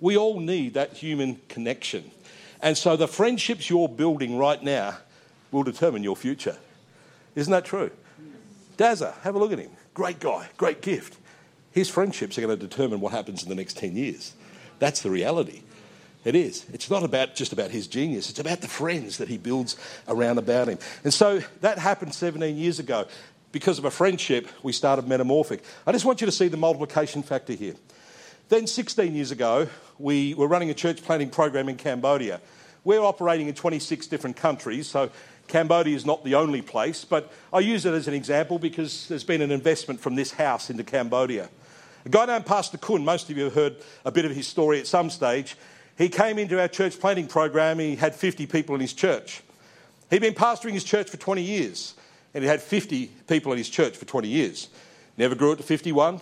We 0.00 0.16
all 0.16 0.40
need 0.40 0.74
that 0.74 0.94
human 0.94 1.40
connection. 1.48 2.10
And 2.62 2.76
so 2.76 2.96
the 2.96 3.08
friendships 3.08 3.70
you're 3.70 3.88
building 3.88 4.36
right 4.36 4.62
now 4.62 4.98
will 5.50 5.62
determine 5.62 6.02
your 6.02 6.16
future. 6.16 6.56
Isn't 7.34 7.50
that 7.50 7.64
true? 7.64 7.90
Dazza, 8.76 9.14
have 9.20 9.34
a 9.34 9.38
look 9.38 9.52
at 9.52 9.58
him. 9.58 9.70
Great 9.94 10.20
guy, 10.20 10.48
great 10.56 10.82
gift. 10.82 11.16
His 11.72 11.88
friendships 11.88 12.36
are 12.38 12.40
going 12.40 12.58
to 12.58 12.66
determine 12.66 13.00
what 13.00 13.12
happens 13.12 13.42
in 13.42 13.48
the 13.48 13.54
next 13.54 13.76
10 13.76 13.96
years. 13.96 14.34
That's 14.78 15.02
the 15.02 15.10
reality. 15.10 15.62
It 16.24 16.34
is. 16.34 16.66
It's 16.72 16.90
not 16.90 17.02
about 17.02 17.34
just 17.34 17.52
about 17.52 17.70
his 17.70 17.86
genius. 17.86 18.28
It's 18.28 18.40
about 18.40 18.60
the 18.60 18.68
friends 18.68 19.18
that 19.18 19.28
he 19.28 19.38
builds 19.38 19.76
around 20.08 20.38
about 20.38 20.68
him. 20.68 20.78
And 21.04 21.14
so 21.14 21.42
that 21.60 21.78
happened 21.78 22.14
17 22.14 22.56
years 22.56 22.78
ago. 22.78 23.06
Because 23.52 23.78
of 23.78 23.84
a 23.84 23.90
friendship, 23.90 24.46
we 24.62 24.72
started 24.72 25.08
Metamorphic. 25.08 25.62
I 25.86 25.92
just 25.92 26.04
want 26.04 26.20
you 26.20 26.26
to 26.26 26.32
see 26.32 26.48
the 26.48 26.56
multiplication 26.56 27.22
factor 27.22 27.52
here. 27.52 27.74
Then, 28.50 28.66
16 28.66 29.14
years 29.14 29.30
ago, 29.30 29.68
we 30.00 30.34
were 30.34 30.48
running 30.48 30.70
a 30.70 30.74
church 30.74 31.04
planting 31.04 31.30
program 31.30 31.68
in 31.68 31.76
Cambodia. 31.76 32.40
We're 32.82 32.98
operating 32.98 33.46
in 33.46 33.54
26 33.54 34.08
different 34.08 34.36
countries, 34.36 34.88
so 34.88 35.08
Cambodia 35.46 35.94
is 35.94 36.04
not 36.04 36.24
the 36.24 36.34
only 36.34 36.60
place, 36.60 37.04
but 37.04 37.32
I 37.52 37.60
use 37.60 37.86
it 37.86 37.94
as 37.94 38.08
an 38.08 38.14
example 38.14 38.58
because 38.58 39.06
there's 39.06 39.22
been 39.22 39.40
an 39.40 39.52
investment 39.52 40.00
from 40.00 40.16
this 40.16 40.32
house 40.32 40.68
into 40.68 40.82
Cambodia. 40.82 41.48
A 42.04 42.08
guy 42.08 42.26
named 42.26 42.44
Pastor 42.44 42.76
Kun, 42.76 43.04
most 43.04 43.30
of 43.30 43.36
you 43.36 43.44
have 43.44 43.54
heard 43.54 43.76
a 44.04 44.10
bit 44.10 44.24
of 44.24 44.34
his 44.34 44.48
story 44.48 44.80
at 44.80 44.88
some 44.88 45.10
stage. 45.10 45.56
He 45.96 46.08
came 46.08 46.36
into 46.36 46.60
our 46.60 46.66
church 46.66 46.98
planting 46.98 47.28
program, 47.28 47.78
he 47.78 47.94
had 47.94 48.16
50 48.16 48.46
people 48.46 48.74
in 48.74 48.80
his 48.80 48.94
church. 48.94 49.42
He'd 50.10 50.22
been 50.22 50.34
pastoring 50.34 50.72
his 50.72 50.82
church 50.82 51.08
for 51.08 51.18
20 51.18 51.40
years, 51.40 51.94
and 52.34 52.42
he 52.42 52.48
had 52.48 52.60
50 52.60 53.12
people 53.28 53.52
in 53.52 53.58
his 53.58 53.68
church 53.68 53.96
for 53.96 54.06
20 54.06 54.26
years. 54.26 54.70
Never 55.16 55.36
grew 55.36 55.52
it 55.52 55.58
to 55.58 55.62
51, 55.62 56.20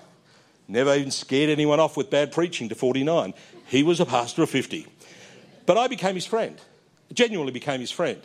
Never 0.69 0.95
even 0.95 1.11
scared 1.11 1.49
anyone 1.49 1.81
off 1.81 1.97
with 1.97 2.11
bad 2.11 2.31
preaching 2.31 2.69
to 2.69 2.75
49. 2.75 3.33
He 3.67 3.83
was 3.83 4.01
a 4.01 4.07
pastor 4.07 4.43
of 4.43 4.51
50. 4.51 4.87
But 5.65 5.79
I 5.79 5.89
became 5.89 6.15
his 6.15 6.27
friend, 6.27 6.61
genuinely 7.13 7.53
became 7.53 7.81
his 7.81 7.91
friend. 7.91 8.21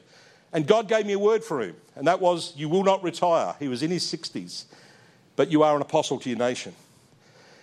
And 0.52 0.68
God 0.68 0.88
gave 0.88 1.06
me 1.06 1.14
a 1.14 1.20
word 1.20 1.44
for 1.44 1.62
him, 1.62 1.76
and 1.96 2.06
that 2.06 2.22
was, 2.22 2.54
You 2.56 2.70
will 2.70 2.84
not 2.84 3.02
retire. 3.02 3.56
He 3.60 3.68
was 3.68 3.82
in 3.82 3.90
his 3.90 4.04
60s, 4.04 4.66
but 5.36 5.50
you 5.50 5.64
are 5.64 5.76
an 5.76 5.82
apostle 5.82 6.20
to 6.20 6.30
your 6.30 6.38
nation. 6.38 6.76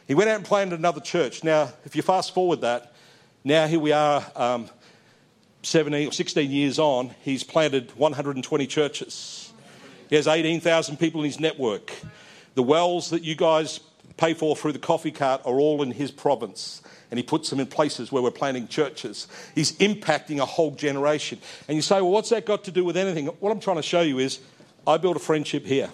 He 0.08 0.14
went 0.14 0.28
out 0.28 0.36
and 0.36 0.44
planted 0.44 0.78
another 0.78 1.00
church. 1.00 1.44
Now, 1.44 1.68
if 1.84 1.94
you 1.94 2.02
fast 2.02 2.34
forward 2.34 2.62
that, 2.62 2.92
now 3.44 3.66
here 3.66 3.78
we 3.78 3.92
are, 3.92 4.24
um, 4.34 4.68
17 5.62 6.08
or 6.08 6.12
16 6.12 6.50
years 6.50 6.78
on, 6.78 7.14
he's 7.22 7.44
planted 7.44 7.96
120 7.96 8.66
churches. 8.66 9.52
He 10.08 10.16
has 10.16 10.26
18,000 10.26 10.96
people 10.98 11.20
in 11.20 11.26
his 11.26 11.38
network. 11.38 11.92
The 12.54 12.62
wells 12.62 13.10
that 13.10 13.22
you 13.22 13.36
guys 13.36 13.78
pay 14.20 14.34
for 14.34 14.54
through 14.54 14.72
the 14.72 14.78
coffee 14.78 15.10
cart 15.10 15.40
are 15.44 15.58
all 15.58 15.82
in 15.82 15.90
his 15.90 16.10
province. 16.10 16.82
And 17.10 17.18
he 17.18 17.24
puts 17.24 17.50
them 17.50 17.58
in 17.58 17.66
places 17.66 18.12
where 18.12 18.22
we're 18.22 18.30
planting 18.30 18.68
churches. 18.68 19.26
He's 19.54 19.72
impacting 19.78 20.38
a 20.38 20.44
whole 20.44 20.72
generation. 20.72 21.40
And 21.66 21.74
you 21.74 21.82
say, 21.82 22.00
well, 22.00 22.12
what's 22.12 22.28
that 22.28 22.46
got 22.46 22.64
to 22.64 22.70
do 22.70 22.84
with 22.84 22.96
anything? 22.96 23.26
What 23.26 23.50
I'm 23.50 23.58
trying 23.58 23.78
to 23.78 23.82
show 23.82 24.02
you 24.02 24.18
is 24.18 24.38
I 24.86 24.98
built 24.98 25.16
a 25.16 25.20
friendship 25.20 25.66
here. 25.66 25.90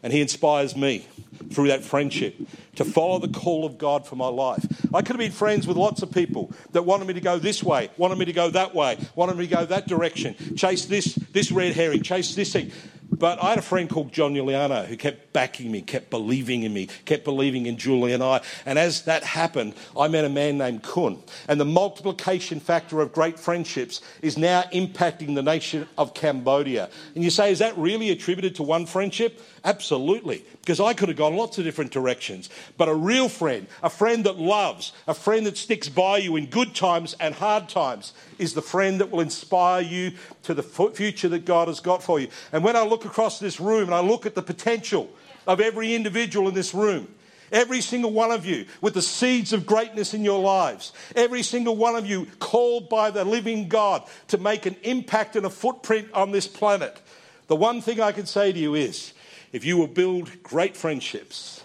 And 0.00 0.12
he 0.12 0.20
inspires 0.20 0.76
me 0.76 1.08
through 1.50 1.68
that 1.68 1.82
friendship 1.82 2.36
to 2.76 2.84
follow 2.84 3.18
the 3.18 3.28
call 3.28 3.64
of 3.64 3.78
God 3.78 4.06
for 4.06 4.14
my 4.14 4.28
life. 4.28 4.64
I 4.94 5.00
could 5.02 5.16
have 5.16 5.18
been 5.18 5.32
friends 5.32 5.66
with 5.66 5.76
lots 5.76 6.02
of 6.02 6.12
people 6.12 6.52
that 6.70 6.82
wanted 6.82 7.08
me 7.08 7.14
to 7.14 7.20
go 7.20 7.40
this 7.40 7.64
way, 7.64 7.90
wanted 7.96 8.18
me 8.18 8.26
to 8.26 8.32
go 8.32 8.48
that 8.50 8.76
way, 8.76 8.96
wanted 9.16 9.36
me 9.36 9.48
to 9.48 9.54
go 9.54 9.64
that 9.64 9.88
direction, 9.88 10.36
chase 10.56 10.86
this, 10.86 11.16
this 11.32 11.50
red 11.50 11.74
herring, 11.74 12.02
chase 12.02 12.36
this 12.36 12.52
thing. 12.52 12.70
But 13.18 13.42
I 13.42 13.50
had 13.50 13.58
a 13.58 13.62
friend 13.62 13.90
called 13.90 14.12
John 14.12 14.34
Giuliano 14.34 14.84
who 14.84 14.96
kept 14.96 15.32
backing 15.32 15.72
me, 15.72 15.82
kept 15.82 16.10
believing 16.10 16.62
in 16.62 16.72
me, 16.72 16.88
kept 17.04 17.24
believing 17.24 17.66
in 17.66 17.76
Julie 17.76 18.12
and 18.12 18.22
I. 18.22 18.40
And 18.64 18.78
as 18.78 19.02
that 19.02 19.24
happened, 19.24 19.74
I 19.98 20.08
met 20.08 20.24
a 20.24 20.28
man 20.28 20.58
named 20.58 20.82
Kun. 20.82 21.18
And 21.48 21.60
the 21.60 21.64
multiplication 21.64 22.60
factor 22.60 23.00
of 23.00 23.12
great 23.12 23.38
friendships 23.38 24.00
is 24.22 24.38
now 24.38 24.62
impacting 24.72 25.34
the 25.34 25.42
nation 25.42 25.88
of 25.96 26.14
Cambodia. 26.14 26.88
And 27.14 27.24
you 27.24 27.30
say, 27.30 27.50
is 27.50 27.58
that 27.58 27.76
really 27.76 28.10
attributed 28.10 28.54
to 28.56 28.62
one 28.62 28.86
friendship? 28.86 29.40
Absolutely, 29.64 30.44
because 30.60 30.80
I 30.80 30.94
could 30.94 31.08
have 31.08 31.18
gone 31.18 31.36
lots 31.36 31.58
of 31.58 31.64
different 31.64 31.90
directions. 31.90 32.48
But 32.76 32.88
a 32.88 32.94
real 32.94 33.28
friend, 33.28 33.66
a 33.82 33.90
friend 33.90 34.24
that 34.24 34.38
loves, 34.38 34.92
a 35.06 35.14
friend 35.14 35.44
that 35.46 35.58
sticks 35.58 35.88
by 35.88 36.18
you 36.18 36.36
in 36.36 36.46
good 36.46 36.74
times 36.74 37.16
and 37.18 37.34
hard 37.34 37.68
times, 37.68 38.12
is 38.38 38.54
the 38.54 38.62
friend 38.62 39.00
that 39.00 39.10
will 39.10 39.20
inspire 39.20 39.82
you 39.82 40.12
to 40.44 40.54
the 40.54 40.62
future 40.62 41.28
that 41.28 41.44
God 41.44 41.68
has 41.68 41.80
got 41.80 42.02
for 42.02 42.20
you. 42.20 42.28
And 42.52 42.62
when 42.62 42.76
I 42.76 42.82
look 42.82 43.04
across 43.08 43.38
this 43.38 43.58
room 43.58 43.84
and 43.84 43.94
I 43.94 44.00
look 44.00 44.26
at 44.26 44.34
the 44.34 44.42
potential 44.42 45.10
of 45.46 45.60
every 45.60 45.94
individual 45.94 46.48
in 46.48 46.54
this 46.54 46.74
room, 46.74 47.08
Every 47.50 47.80
single 47.80 48.12
one 48.12 48.30
of 48.30 48.44
you 48.44 48.66
with 48.80 48.94
the 48.94 49.02
seeds 49.02 49.52
of 49.52 49.64
greatness 49.64 50.12
in 50.12 50.22
your 50.22 50.40
lives. 50.40 50.92
Every 51.16 51.42
single 51.42 51.76
one 51.76 51.96
of 51.96 52.06
you 52.06 52.26
called 52.38 52.88
by 52.88 53.10
the 53.10 53.24
living 53.24 53.68
God 53.68 54.02
to 54.28 54.38
make 54.38 54.66
an 54.66 54.76
impact 54.82 55.34
and 55.36 55.46
a 55.46 55.50
footprint 55.50 56.08
on 56.12 56.30
this 56.30 56.46
planet. 56.46 57.00
The 57.46 57.56
one 57.56 57.80
thing 57.80 58.00
I 58.00 58.12
can 58.12 58.26
say 58.26 58.52
to 58.52 58.58
you 58.58 58.74
is 58.74 59.14
if 59.52 59.64
you 59.64 59.78
will 59.78 59.86
build 59.86 60.42
great 60.42 60.76
friendships, 60.76 61.62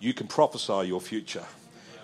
you 0.00 0.14
can 0.14 0.26
prophesy 0.26 0.88
your 0.88 1.00
future. 1.00 1.44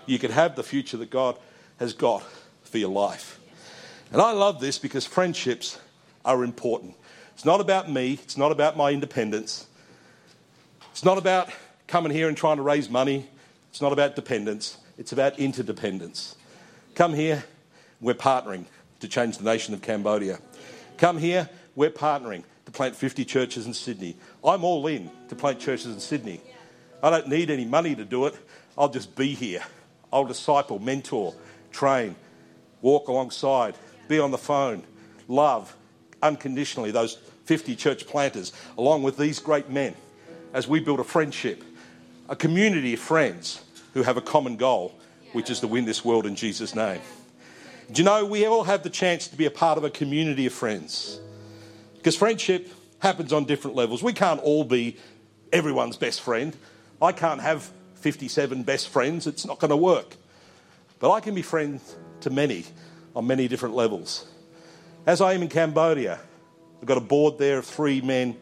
You 0.05 0.19
can 0.19 0.31
have 0.31 0.55
the 0.55 0.63
future 0.63 0.97
that 0.97 1.09
God 1.09 1.37
has 1.79 1.93
got 1.93 2.23
for 2.63 2.77
your 2.77 2.89
life. 2.89 3.39
And 4.11 4.21
I 4.21 4.31
love 4.31 4.59
this 4.59 4.77
because 4.77 5.05
friendships 5.05 5.79
are 6.23 6.43
important. 6.43 6.95
It's 7.39 7.45
not 7.45 7.61
about 7.61 7.89
me, 7.89 8.19
it's 8.21 8.35
not 8.35 8.51
about 8.51 8.75
my 8.75 8.91
independence, 8.91 9.65
it's 10.91 11.05
not 11.05 11.17
about 11.17 11.49
coming 11.87 12.11
here 12.11 12.27
and 12.27 12.35
trying 12.35 12.57
to 12.57 12.63
raise 12.63 12.89
money, 12.89 13.29
it's 13.69 13.81
not 13.81 13.93
about 13.93 14.17
dependence, 14.17 14.77
it's 14.97 15.13
about 15.13 15.39
interdependence. 15.39 16.35
Come 16.95 17.13
here, 17.13 17.45
we're 18.01 18.13
partnering 18.13 18.65
to 18.99 19.07
change 19.07 19.37
the 19.37 19.45
nation 19.45 19.73
of 19.73 19.81
Cambodia. 19.81 20.39
Come 20.97 21.17
here, 21.17 21.49
we're 21.77 21.91
partnering 21.91 22.43
to 22.65 22.71
plant 22.73 22.93
50 22.93 23.23
churches 23.23 23.65
in 23.65 23.73
Sydney. 23.73 24.17
I'm 24.43 24.65
all 24.65 24.85
in 24.87 25.09
to 25.29 25.35
plant 25.37 25.61
churches 25.61 25.93
in 25.93 26.01
Sydney. 26.01 26.41
I 27.01 27.09
don't 27.09 27.29
need 27.29 27.49
any 27.49 27.63
money 27.63 27.95
to 27.95 28.03
do 28.03 28.25
it. 28.25 28.35
I'll 28.77 28.89
just 28.89 29.15
be 29.15 29.33
here. 29.33 29.63
I'll 30.11 30.25
disciple, 30.25 30.79
mentor, 30.79 31.33
train, 31.71 32.17
walk 32.81 33.07
alongside, 33.07 33.75
be 34.09 34.19
on 34.19 34.31
the 34.31 34.37
phone, 34.37 34.83
love 35.29 35.73
unconditionally 36.21 36.91
those 36.91 37.15
50 37.45 37.75
church 37.75 38.07
planters, 38.07 38.53
along 38.77 39.03
with 39.03 39.17
these 39.17 39.39
great 39.39 39.69
men, 39.69 39.95
as 40.53 40.67
we 40.67 40.79
build 40.79 40.99
a 40.99 41.03
friendship, 41.03 41.63
a 42.27 42.35
community 42.35 42.93
of 42.93 42.99
friends 42.99 43.63
who 43.93 44.03
have 44.03 44.17
a 44.17 44.21
common 44.21 44.55
goal, 44.55 44.93
which 45.33 45.49
is 45.49 45.59
to 45.59 45.67
win 45.67 45.85
this 45.85 46.05
world 46.05 46.25
in 46.25 46.35
Jesus' 46.35 46.75
name. 46.75 47.01
Do 47.91 48.01
you 48.01 48.05
know 48.05 48.25
we 48.25 48.45
all 48.45 48.63
have 48.65 48.83
the 48.83 48.89
chance 48.89 49.27
to 49.29 49.35
be 49.35 49.45
a 49.45 49.51
part 49.51 49.77
of 49.77 49.83
a 49.83 49.89
community 49.89 50.45
of 50.45 50.53
friends? 50.53 51.19
Because 51.97 52.15
friendship 52.15 52.71
happens 52.99 53.33
on 53.33 53.45
different 53.45 53.75
levels. 53.75 54.03
We 54.03 54.13
can't 54.13 54.39
all 54.41 54.63
be 54.63 54.97
everyone's 55.51 55.97
best 55.97 56.21
friend. 56.21 56.55
I 57.01 57.11
can't 57.11 57.41
have 57.41 57.71
57 57.95 58.63
best 58.63 58.89
friends, 58.89 59.27
it's 59.27 59.45
not 59.45 59.59
going 59.59 59.71
to 59.71 59.77
work. 59.77 60.15
But 60.99 61.11
I 61.11 61.19
can 61.19 61.33
be 61.33 61.41
friends 61.41 61.95
to 62.21 62.29
many 62.29 62.65
on 63.15 63.25
many 63.27 63.47
different 63.47 63.75
levels. 63.75 64.25
As 65.05 65.21
I 65.21 65.33
am 65.33 65.41
in 65.41 65.47
Cambodia, 65.47 66.19
I've 66.79 66.85
got 66.85 66.97
a 66.97 67.01
board 67.01 67.37
there 67.37 67.59
of 67.59 67.65
three 67.65 68.01
men 68.01 68.35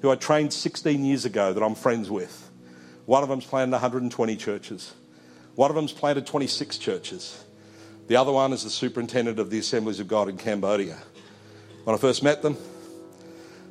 who 0.00 0.10
I 0.10 0.16
trained 0.16 0.52
16 0.52 1.04
years 1.04 1.24
ago 1.24 1.52
that 1.52 1.62
I'm 1.62 1.74
friends 1.74 2.10
with. 2.10 2.50
One 3.06 3.22
of 3.22 3.28
them's 3.28 3.44
planted 3.44 3.72
120 3.72 4.36
churches. 4.36 4.94
One 5.54 5.70
of 5.70 5.76
them's 5.76 5.92
planted 5.92 6.26
26 6.26 6.78
churches. 6.78 7.44
The 8.06 8.16
other 8.16 8.32
one 8.32 8.52
is 8.52 8.64
the 8.64 8.70
superintendent 8.70 9.38
of 9.38 9.50
the 9.50 9.58
Assemblies 9.58 10.00
of 10.00 10.08
God 10.08 10.28
in 10.28 10.36
Cambodia. 10.36 10.98
When 11.84 11.94
I 11.94 11.98
first 11.98 12.22
met 12.22 12.42
them, 12.42 12.56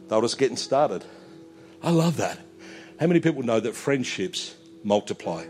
they 0.08 0.16
were 0.16 0.22
just 0.22 0.38
getting 0.38 0.58
started. 0.58 1.04
I 1.82 1.90
love 1.90 2.18
that. 2.18 2.40
How 3.00 3.08
many 3.08 3.20
people 3.20 3.42
know 3.42 3.60
that 3.60 3.76
friendships 3.76 4.56
multiply? 4.84 5.46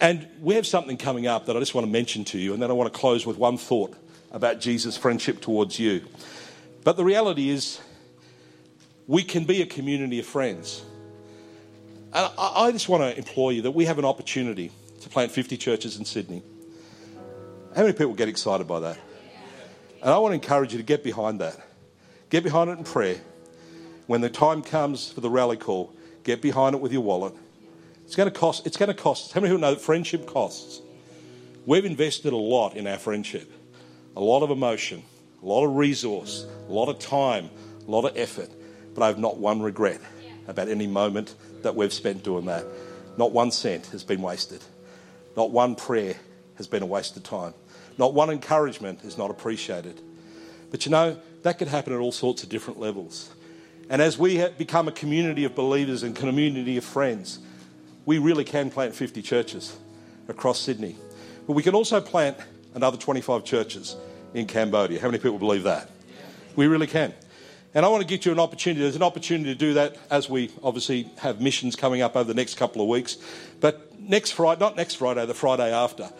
And 0.00 0.28
we 0.40 0.54
have 0.54 0.66
something 0.66 0.96
coming 0.96 1.26
up 1.26 1.46
that 1.46 1.56
I 1.56 1.60
just 1.60 1.74
want 1.74 1.86
to 1.86 1.92
mention 1.92 2.24
to 2.26 2.38
you, 2.38 2.54
and 2.54 2.62
then 2.62 2.70
I 2.70 2.72
want 2.72 2.92
to 2.92 2.98
close 2.98 3.26
with 3.26 3.36
one 3.36 3.58
thought 3.58 3.94
about 4.30 4.60
Jesus' 4.60 4.96
friendship 4.96 5.40
towards 5.40 5.78
you. 5.78 6.04
But 6.84 6.96
the 6.96 7.04
reality 7.04 7.50
is, 7.50 7.80
we 9.06 9.22
can 9.22 9.44
be 9.44 9.62
a 9.62 9.66
community 9.66 10.18
of 10.18 10.26
friends. 10.26 10.82
And 12.12 12.30
I 12.38 12.70
just 12.72 12.88
want 12.88 13.02
to 13.02 13.16
implore 13.16 13.52
you 13.52 13.62
that 13.62 13.70
we 13.70 13.84
have 13.86 13.98
an 13.98 14.04
opportunity 14.04 14.70
to 15.00 15.08
plant 15.08 15.30
50 15.30 15.56
churches 15.56 15.98
in 15.98 16.04
Sydney. 16.04 16.42
How 17.74 17.82
many 17.82 17.92
people 17.92 18.14
get 18.14 18.28
excited 18.28 18.66
by 18.66 18.80
that? 18.80 18.98
And 20.02 20.10
I 20.12 20.18
want 20.18 20.32
to 20.32 20.34
encourage 20.34 20.72
you 20.72 20.78
to 20.78 20.84
get 20.84 21.02
behind 21.02 21.40
that. 21.40 21.58
Get 22.30 22.44
behind 22.44 22.70
it 22.70 22.78
in 22.78 22.84
prayer. 22.84 23.20
When 24.06 24.20
the 24.20 24.30
time 24.30 24.62
comes 24.62 25.12
for 25.12 25.20
the 25.20 25.30
rally 25.30 25.56
call, 25.56 25.92
get 26.24 26.40
behind 26.40 26.74
it 26.74 26.80
with 26.80 26.92
your 26.92 27.02
wallet. 27.02 27.34
It's 28.04 28.16
going 28.16 28.30
to 28.30 28.38
cost. 28.38 28.66
It's 28.66 28.76
going 28.76 28.88
to 28.88 28.94
cost. 28.94 29.32
How 29.32 29.40
many 29.40 29.52
people 29.52 29.60
know 29.60 29.74
that 29.74 29.80
friendship 29.80 30.26
costs? 30.26 30.80
We've 31.66 31.84
invested 31.84 32.32
a 32.32 32.36
lot 32.36 32.74
in 32.74 32.86
our 32.86 32.96
friendship, 32.96 33.52
a 34.18 34.20
lot 34.20 34.42
of 34.42 34.50
emotion, 34.50 35.00
a 35.40 35.46
lot 35.46 35.64
of 35.64 35.76
resource, 35.76 36.44
a 36.68 36.72
lot 36.72 36.88
of 36.88 36.98
time, 36.98 37.48
a 37.86 37.90
lot 37.90 38.04
of 38.04 38.16
effort. 38.16 38.50
But 38.92 39.04
I 39.04 39.06
have 39.06 39.18
not 39.18 39.38
one 39.38 39.62
regret 39.62 40.00
about 40.48 40.68
any 40.68 40.88
moment 40.88 41.36
that 41.62 41.76
we've 41.76 41.92
spent 41.92 42.24
doing 42.24 42.46
that. 42.46 42.66
Not 43.16 43.30
one 43.30 43.52
cent 43.52 43.86
has 43.86 44.02
been 44.02 44.20
wasted. 44.20 44.60
Not 45.36 45.52
one 45.52 45.76
prayer 45.76 46.16
has 46.56 46.66
been 46.66 46.82
a 46.82 46.86
waste 46.86 47.16
of 47.16 47.22
time. 47.22 47.54
Not 47.96 48.12
one 48.12 48.28
encouragement 48.28 49.04
is 49.04 49.16
not 49.16 49.30
appreciated. 49.30 50.00
But 50.72 50.84
you 50.84 50.90
know, 50.90 51.16
that 51.44 51.58
could 51.58 51.68
happen 51.68 51.92
at 51.92 52.00
all 52.00 52.10
sorts 52.10 52.42
of 52.42 52.48
different 52.48 52.80
levels. 52.80 53.30
And 53.88 54.02
as 54.02 54.18
we 54.18 54.44
become 54.58 54.88
a 54.88 54.92
community 54.92 55.44
of 55.44 55.54
believers 55.54 56.02
and 56.02 56.16
community 56.16 56.76
of 56.76 56.84
friends, 56.84 57.38
we 58.04 58.18
really 58.18 58.44
can 58.44 58.68
plant 58.68 58.96
50 58.96 59.22
churches 59.22 59.78
across 60.26 60.58
Sydney. 60.58 60.96
But 61.46 61.52
we 61.52 61.62
can 61.62 61.76
also 61.76 62.00
plant 62.00 62.36
another 62.74 62.96
25 62.96 63.44
churches 63.44 63.96
in 64.34 64.46
Cambodia. 64.46 65.00
How 65.00 65.08
many 65.08 65.18
people 65.18 65.38
believe 65.38 65.64
that? 65.64 65.90
We 66.56 66.66
really 66.66 66.86
can. 66.86 67.14
And 67.74 67.84
I 67.84 67.88
want 67.88 68.02
to 68.02 68.08
get 68.08 68.24
you 68.24 68.32
an 68.32 68.40
opportunity. 68.40 68.80
There's 68.80 68.96
an 68.96 69.02
opportunity 69.02 69.52
to 69.52 69.58
do 69.58 69.74
that 69.74 69.96
as 70.10 70.28
we 70.28 70.50
obviously 70.62 71.10
have 71.18 71.40
missions 71.40 71.76
coming 71.76 72.00
up 72.00 72.16
over 72.16 72.24
the 72.24 72.34
next 72.34 72.56
couple 72.56 72.82
of 72.82 72.88
weeks. 72.88 73.18
But 73.60 73.98
next 74.00 74.32
Friday, 74.32 74.60
not 74.60 74.76
next 74.76 74.94
Friday, 74.94 75.24
the 75.26 75.34
Friday 75.34 75.72
after, 75.72 76.10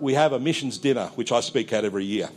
we 0.00 0.14
have 0.14 0.32
a 0.32 0.38
missions 0.38 0.78
dinner, 0.78 1.06
which 1.14 1.32
I 1.32 1.40
speak 1.40 1.72
at 1.72 1.84
every 1.84 2.04
year. 2.04 2.28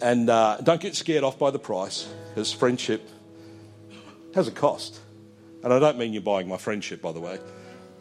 And 0.00 0.28
uh, 0.28 0.58
don't 0.62 0.80
get 0.80 0.96
scared 0.96 1.24
off 1.24 1.38
by 1.38 1.50
the 1.50 1.58
price, 1.58 2.08
because 2.28 2.52
friendship 2.52 3.08
has 4.34 4.48
a 4.48 4.52
cost. 4.52 5.00
And 5.62 5.72
I 5.72 5.78
don't 5.78 5.96
mean 5.96 6.12
you're 6.12 6.20
buying 6.20 6.48
my 6.48 6.58
friendship, 6.58 7.00
by 7.00 7.12
the 7.12 7.20
way. 7.20 7.38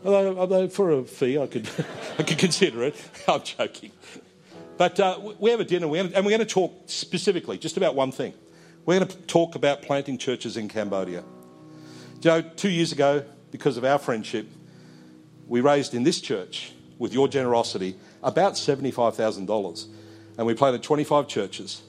Although, 0.03 0.37
although 0.37 0.67
for 0.67 0.91
a 0.91 1.03
fee, 1.03 1.37
I 1.37 1.47
could, 1.47 1.69
I 2.19 2.23
could 2.23 2.37
consider 2.37 2.83
it. 2.83 2.95
I'm 3.27 3.41
joking. 3.41 3.91
But 4.77 4.99
uh, 4.99 5.33
we 5.39 5.51
have 5.51 5.59
a 5.59 5.65
dinner, 5.65 5.85
and 5.95 6.13
we're 6.13 6.31
going 6.31 6.39
to 6.39 6.45
talk 6.45 6.83
specifically 6.87 7.57
just 7.57 7.77
about 7.77 7.95
one 7.95 8.11
thing. 8.11 8.33
We're 8.85 8.99
going 8.99 9.07
to 9.07 9.17
talk 9.23 9.55
about 9.55 9.81
planting 9.81 10.17
churches 10.17 10.57
in 10.57 10.67
Cambodia. 10.67 11.23
You 12.21 12.29
know, 12.29 12.41
two 12.41 12.69
years 12.69 12.91
ago, 12.91 13.23
because 13.51 13.77
of 13.77 13.85
our 13.85 13.99
friendship, 13.99 14.47
we 15.47 15.61
raised 15.61 15.93
in 15.93 16.03
this 16.03 16.19
church, 16.19 16.73
with 16.97 17.13
your 17.13 17.27
generosity, 17.27 17.95
about 18.23 18.53
$75,000. 18.53 19.87
And 20.37 20.47
we 20.47 20.53
planted 20.53 20.83
25 20.83 21.27
churches 21.27 21.81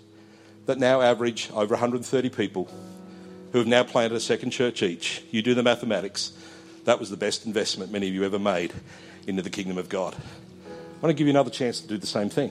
that 0.66 0.78
now 0.78 1.00
average 1.00 1.50
over 1.52 1.74
130 1.74 2.30
people 2.30 2.68
who 3.52 3.58
have 3.58 3.66
now 3.66 3.84
planted 3.84 4.16
a 4.16 4.20
second 4.20 4.50
church 4.50 4.82
each. 4.82 5.22
You 5.30 5.40
do 5.40 5.54
the 5.54 5.62
mathematics. 5.62 6.32
That 6.84 6.98
was 6.98 7.10
the 7.10 7.16
best 7.16 7.46
investment 7.46 7.92
many 7.92 8.08
of 8.08 8.14
you 8.14 8.24
ever 8.24 8.38
made 8.38 8.72
into 9.26 9.42
the 9.42 9.50
kingdom 9.50 9.78
of 9.78 9.88
God. 9.88 10.14
I 10.14 11.06
want 11.06 11.10
to 11.10 11.14
give 11.14 11.26
you 11.26 11.32
another 11.32 11.50
chance 11.50 11.80
to 11.80 11.86
do 11.86 11.96
the 11.96 12.06
same 12.06 12.28
thing, 12.28 12.50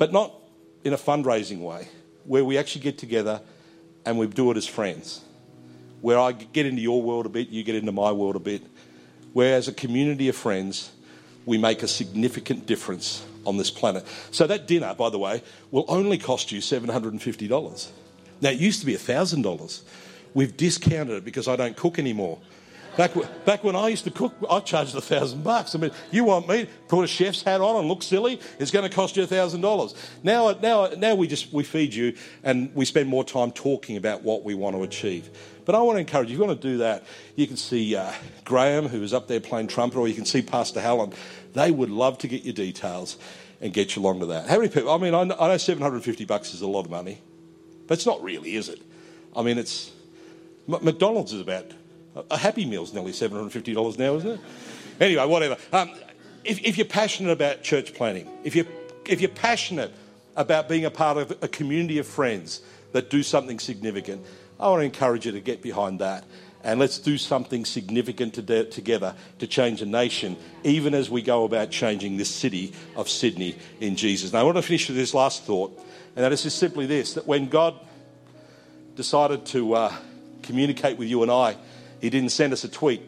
but 0.00 0.14
not 0.14 0.32
in 0.82 0.94
a 0.94 0.96
fundraising 0.96 1.60
way, 1.60 1.86
where 2.24 2.42
we 2.42 2.56
actually 2.56 2.80
get 2.80 2.96
together 2.96 3.38
and 4.06 4.18
we 4.18 4.26
do 4.26 4.50
it 4.50 4.56
as 4.56 4.66
friends. 4.66 5.20
Where 6.00 6.18
I 6.18 6.32
get 6.32 6.64
into 6.64 6.80
your 6.80 7.02
world 7.02 7.26
a 7.26 7.28
bit, 7.28 7.50
you 7.50 7.62
get 7.62 7.74
into 7.74 7.92
my 7.92 8.10
world 8.10 8.34
a 8.34 8.38
bit. 8.38 8.62
Where, 9.34 9.54
as 9.56 9.68
a 9.68 9.74
community 9.74 10.30
of 10.30 10.36
friends, 10.36 10.90
we 11.44 11.58
make 11.58 11.82
a 11.82 11.86
significant 11.86 12.64
difference 12.64 13.22
on 13.44 13.58
this 13.58 13.70
planet. 13.70 14.06
So, 14.30 14.46
that 14.46 14.66
dinner, 14.66 14.94
by 14.94 15.10
the 15.10 15.18
way, 15.18 15.42
will 15.70 15.84
only 15.86 16.16
cost 16.16 16.50
you 16.50 16.60
$750. 16.60 17.90
Now, 18.40 18.48
it 18.48 18.58
used 18.58 18.80
to 18.80 18.86
be 18.86 18.94
$1,000. 18.94 19.82
We've 20.32 20.56
discounted 20.56 21.18
it 21.18 21.24
because 21.26 21.46
I 21.46 21.56
don't 21.56 21.76
cook 21.76 21.98
anymore. 21.98 22.38
Back, 22.96 23.12
back 23.44 23.62
when 23.64 23.76
I 23.76 23.88
used 23.88 24.04
to 24.04 24.10
cook, 24.10 24.34
I 24.50 24.60
charged 24.60 24.94
a 24.96 25.00
thousand 25.00 25.44
bucks. 25.44 25.74
I 25.74 25.78
mean, 25.78 25.92
you 26.10 26.24
want 26.24 26.48
me 26.48 26.64
to 26.64 26.70
put 26.88 27.04
a 27.04 27.06
chef's 27.06 27.42
hat 27.42 27.60
on 27.60 27.76
and 27.76 27.88
look 27.88 28.02
silly? 28.02 28.40
It's 28.58 28.70
going 28.70 28.88
to 28.88 28.94
cost 28.94 29.16
you 29.16 29.22
a 29.22 29.26
thousand 29.26 29.60
dollars. 29.60 29.94
Now, 30.22 30.52
now, 30.60 30.88
now 30.96 31.14
we 31.14 31.28
just 31.28 31.52
we 31.52 31.62
feed 31.62 31.94
you 31.94 32.16
and 32.42 32.74
we 32.74 32.84
spend 32.84 33.08
more 33.08 33.24
time 33.24 33.52
talking 33.52 33.96
about 33.96 34.22
what 34.22 34.44
we 34.44 34.54
want 34.54 34.76
to 34.76 34.82
achieve. 34.82 35.30
But 35.64 35.74
I 35.74 35.82
want 35.82 35.96
to 35.96 36.00
encourage 36.00 36.28
you. 36.30 36.34
If 36.34 36.40
you 36.40 36.46
want 36.46 36.60
to 36.60 36.68
do 36.68 36.78
that, 36.78 37.04
you 37.36 37.46
can 37.46 37.56
see 37.56 37.94
uh, 37.94 38.12
Graham, 38.44 38.88
who 38.88 39.02
is 39.02 39.14
up 39.14 39.28
there 39.28 39.40
playing 39.40 39.68
trumpet, 39.68 39.98
or 39.98 40.08
you 40.08 40.14
can 40.14 40.26
see 40.26 40.42
Pastor 40.42 40.80
Helen. 40.80 41.12
They 41.52 41.70
would 41.70 41.90
love 41.90 42.18
to 42.18 42.28
get 42.28 42.42
your 42.42 42.54
details 42.54 43.18
and 43.60 43.72
get 43.72 43.94
you 43.94 44.02
along 44.02 44.20
to 44.20 44.26
that. 44.26 44.48
How 44.48 44.56
many 44.56 44.68
people? 44.68 44.90
I 44.90 44.98
mean, 44.98 45.14
I 45.14 45.24
know, 45.24 45.36
I 45.38 45.48
know 45.48 45.56
750 45.56 46.24
bucks 46.24 46.54
is 46.54 46.60
a 46.60 46.66
lot 46.66 46.86
of 46.86 46.90
money, 46.90 47.20
but 47.86 47.94
it's 47.94 48.06
not 48.06 48.22
really, 48.22 48.56
is 48.56 48.68
it? 48.68 48.82
I 49.36 49.42
mean, 49.42 49.58
it's 49.58 49.92
McDonald's 50.66 51.32
is 51.32 51.40
about 51.40 51.72
a 52.30 52.36
Happy 52.36 52.64
Meal's 52.64 52.92
nearly 52.92 53.12
$750 53.12 53.98
now, 53.98 54.16
isn't 54.16 54.30
it? 54.30 54.40
Anyway, 55.00 55.24
whatever. 55.26 55.56
Um, 55.72 55.90
if, 56.44 56.62
if, 56.62 56.76
you're 56.76 56.86
passionate 56.86 57.32
about 57.32 57.62
church 57.62 57.94
planning, 57.94 58.28
if 58.44 58.56
you're, 58.56 58.66
if 59.06 59.20
you're 59.20 59.30
passionate 59.30 59.92
about 60.36 60.68
being 60.68 60.84
a 60.84 60.90
part 60.90 61.18
of 61.18 61.30
a 61.42 61.48
community 61.48 61.98
of 61.98 62.06
friends 62.06 62.62
that 62.92 63.10
do 63.10 63.22
something 63.22 63.58
significant, 63.58 64.24
I 64.58 64.68
want 64.68 64.80
to 64.80 64.84
encourage 64.84 65.26
you 65.26 65.32
to 65.32 65.40
get 65.40 65.62
behind 65.62 66.00
that. 66.00 66.24
And 66.62 66.78
let's 66.78 66.98
do 66.98 67.16
something 67.16 67.64
significant 67.64 68.34
to 68.34 68.42
de- 68.42 68.64
together 68.64 69.14
to 69.38 69.46
change 69.46 69.80
a 69.80 69.86
nation, 69.86 70.36
even 70.62 70.92
as 70.92 71.08
we 71.08 71.22
go 71.22 71.44
about 71.44 71.70
changing 71.70 72.18
this 72.18 72.28
city 72.28 72.74
of 72.96 73.08
Sydney 73.08 73.56
in 73.80 73.96
Jesus. 73.96 74.32
Now, 74.32 74.40
I 74.40 74.42
want 74.42 74.56
to 74.56 74.62
finish 74.62 74.86
with 74.88 74.98
this 74.98 75.14
last 75.14 75.44
thought, 75.44 75.78
and 76.16 76.24
that 76.24 76.32
is 76.32 76.42
just 76.42 76.58
simply 76.58 76.84
this 76.84 77.14
that 77.14 77.26
when 77.26 77.48
God 77.48 77.74
decided 78.94 79.46
to 79.46 79.72
uh, 79.72 79.94
communicate 80.42 80.98
with 80.98 81.08
you 81.08 81.22
and 81.22 81.30
I 81.30 81.56
he 82.00 82.10
didn't 82.10 82.30
send 82.30 82.52
us 82.52 82.64
a 82.64 82.68
tweet, 82.68 83.02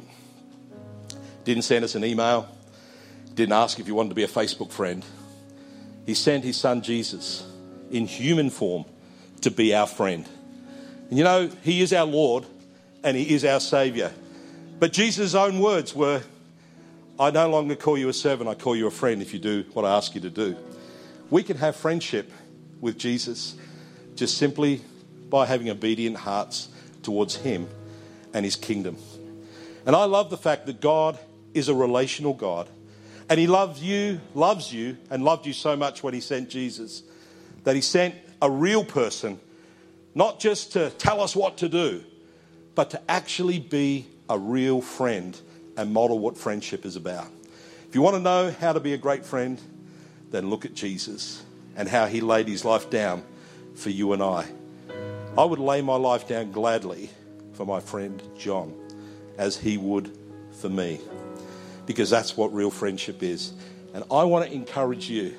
didn't 1.44 1.62
send 1.62 1.85
us 1.85 1.94
an 1.94 2.05
email, 2.05 2.48
didn't 3.35 3.55
ask 3.55 3.81
if 3.81 3.88
you 3.88 3.94
wanted 3.94 4.11
to 4.11 4.14
be 4.14 4.24
a 4.24 4.28
Facebook 4.28 4.70
friend. 4.70 5.05
He 6.05 6.14
sent 6.14 6.44
his 6.44 6.57
son 6.57 6.83
Jesus 6.83 7.46
in 7.90 8.07
human 8.07 8.50
form 8.50 8.85
to 9.40 9.50
be 9.50 9.74
our 9.74 9.87
friend. 9.87 10.28
And 11.09 11.18
you 11.18 11.24
know, 11.24 11.50
he 11.62 11.81
is 11.81 11.92
our 11.92 12.07
Lord 12.07 12.44
and 13.02 13.16
he 13.16 13.35
is 13.35 13.44
our 13.44 13.61
Savior. 13.61 14.12
But 14.78 14.92
Jesus' 14.92 15.35
own 15.35 15.59
words 15.61 15.94
were, 15.94 16.22
I 17.18 17.31
no 17.31 17.48
longer 17.48 17.76
call 17.76 17.96
you 17.96 18.09
a 18.09 18.12
servant, 18.12 18.48
I 18.48 18.55
call 18.55 18.76
you 18.76 18.87
a 18.87 18.90
friend 18.90 19.22
if 19.22 19.33
you 19.33 19.38
do 19.38 19.64
what 19.72 19.85
I 19.85 19.96
ask 19.96 20.14
you 20.14 20.20
to 20.22 20.31
do. 20.31 20.57
We 21.31 21.42
can 21.42 21.57
have 21.59 21.76
friendship 21.76 22.31
with 22.81 22.98
Jesus 22.98 23.55
just 24.16 24.37
simply 24.37 24.83
by 25.31 25.46
having 25.46 25.70
obedient 25.70 26.16
hearts 26.16 26.68
towards 27.02 27.37
him 27.37 27.68
and 28.35 28.45
his 28.45 28.57
kingdom. 28.57 28.97
And 29.87 29.97
I 29.97 30.05
love 30.05 30.31
the 30.31 30.37
fact 30.37 30.66
that 30.66 30.81
God 30.81 31.18
is 31.55 31.68
a 31.68 31.75
relational 31.75 32.35
God. 32.35 32.68
And 33.29 33.38
he 33.38 33.47
loves 33.47 33.83
you, 33.83 34.21
loves 34.35 34.73
you, 34.73 34.97
and 35.11 35.25
loved 35.25 35.47
you 35.47 35.53
so 35.53 35.77
much 35.77 36.03
when 36.03 36.14
he 36.14 36.21
sent 36.21 36.51
Jesus 36.51 37.03
that 37.64 37.75
he 37.75 37.81
sent 37.81 38.14
a 38.40 38.51
real 38.51 38.85
person, 38.85 39.38
not 40.14 40.40
just 40.40 40.73
to 40.73 40.90
tell 40.90 41.21
us 41.21 41.37
what 41.37 41.59
to 41.59 41.68
do, 41.68 42.03
but 42.75 42.90
to 42.90 43.01
actually 43.11 43.59
be 43.59 44.07
a 44.29 44.38
real 44.38 44.81
friend 44.81 45.40
and 45.77 45.92
model 45.92 46.18
what 46.18 46.37
friendship 46.37 46.85
is 46.85 46.97
about. 46.97 47.29
If 47.88 47.95
you 47.95 48.03
want 48.03 48.16
to 48.16 48.23
know 48.23 48.51
how 48.51 48.73
to 48.73 48.81
be 48.81 48.95
a 48.95 48.99
great 48.99 49.25
friend, 49.25 49.61
then 50.31 50.51
look 50.51 50.64
at 50.64 50.75
Jesus 50.75 51.42
and 51.77 51.88
how 51.88 52.07
he 52.07 52.21
laid 52.21 52.49
his 52.49 52.64
life 52.64 52.90
down 52.90 53.23
for 53.75 53.90
you 53.90 54.12
and 54.12 54.23
I. 54.23 54.47
I 55.37 55.45
would 55.45 55.59
lay 55.59 55.81
my 55.83 55.97
life 55.97 56.27
down 56.29 56.53
gladly 56.53 57.11
for 57.52 57.66
my 57.66 57.80
friend 57.80 58.22
John 58.38 58.74
as 59.38 59.56
he 59.56 59.78
would 59.78 60.16
for 60.52 60.68
me. 60.68 61.00
Because 61.86 62.10
that's 62.10 62.36
what 62.36 62.52
real 62.52 62.70
friendship 62.70 63.22
is. 63.22 63.52
And 63.94 64.04
I 64.10 64.24
want 64.24 64.46
to 64.46 64.52
encourage 64.52 65.10
you 65.10 65.34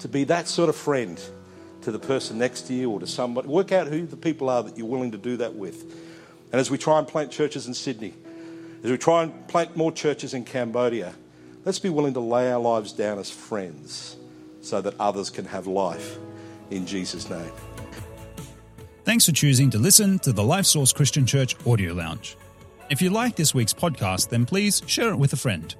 to 0.00 0.08
be 0.08 0.24
that 0.24 0.48
sort 0.48 0.68
of 0.68 0.76
friend 0.76 1.20
to 1.82 1.92
the 1.92 1.98
person 1.98 2.38
next 2.38 2.62
to 2.62 2.74
you 2.74 2.90
or 2.90 3.00
to 3.00 3.06
somebody. 3.06 3.48
Work 3.48 3.72
out 3.72 3.86
who 3.86 4.06
the 4.06 4.16
people 4.16 4.50
are 4.50 4.62
that 4.62 4.76
you're 4.76 4.86
willing 4.86 5.12
to 5.12 5.18
do 5.18 5.36
that 5.38 5.54
with. 5.54 5.82
And 6.52 6.60
as 6.60 6.70
we 6.70 6.78
try 6.78 6.98
and 6.98 7.06
plant 7.06 7.30
churches 7.30 7.66
in 7.66 7.74
Sydney, 7.74 8.14
as 8.82 8.90
we 8.90 8.98
try 8.98 9.22
and 9.22 9.48
plant 9.48 9.76
more 9.76 9.92
churches 9.92 10.34
in 10.34 10.44
Cambodia, 10.44 11.14
let's 11.64 11.78
be 11.78 11.88
willing 11.88 12.14
to 12.14 12.20
lay 12.20 12.50
our 12.50 12.60
lives 12.60 12.92
down 12.92 13.18
as 13.18 13.30
friends 13.30 14.16
so 14.60 14.80
that 14.80 14.94
others 15.00 15.30
can 15.30 15.44
have 15.46 15.66
life 15.66 16.18
in 16.70 16.86
Jesus' 16.86 17.28
name. 17.28 17.52
Thanks 19.08 19.24
for 19.24 19.32
choosing 19.32 19.70
to 19.70 19.78
listen 19.78 20.18
to 20.18 20.34
the 20.34 20.44
Life 20.44 20.66
Source 20.66 20.92
Christian 20.92 21.24
Church 21.24 21.56
Audio 21.66 21.94
Lounge. 21.94 22.36
If 22.90 23.00
you 23.00 23.08
like 23.08 23.36
this 23.36 23.54
week's 23.54 23.72
podcast, 23.72 24.28
then 24.28 24.44
please 24.44 24.82
share 24.86 25.08
it 25.08 25.16
with 25.16 25.32
a 25.32 25.36
friend. 25.36 25.74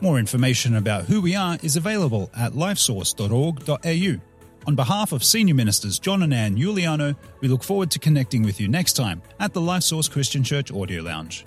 More 0.00 0.20
information 0.20 0.76
about 0.76 1.06
who 1.06 1.20
we 1.20 1.34
are 1.34 1.58
is 1.60 1.74
available 1.74 2.30
at 2.38 2.52
lifesource.org.au. 2.52 4.20
On 4.68 4.76
behalf 4.76 5.10
of 5.10 5.24
Senior 5.24 5.56
Ministers 5.56 5.98
John 5.98 6.22
and 6.22 6.32
Ann 6.32 6.56
Giuliano, 6.56 7.16
we 7.40 7.48
look 7.48 7.64
forward 7.64 7.90
to 7.90 7.98
connecting 7.98 8.44
with 8.44 8.60
you 8.60 8.68
next 8.68 8.92
time 8.92 9.20
at 9.40 9.52
the 9.52 9.60
Life 9.60 9.82
Source 9.82 10.06
Christian 10.06 10.44
Church 10.44 10.70
Audio 10.70 11.02
Lounge. 11.02 11.44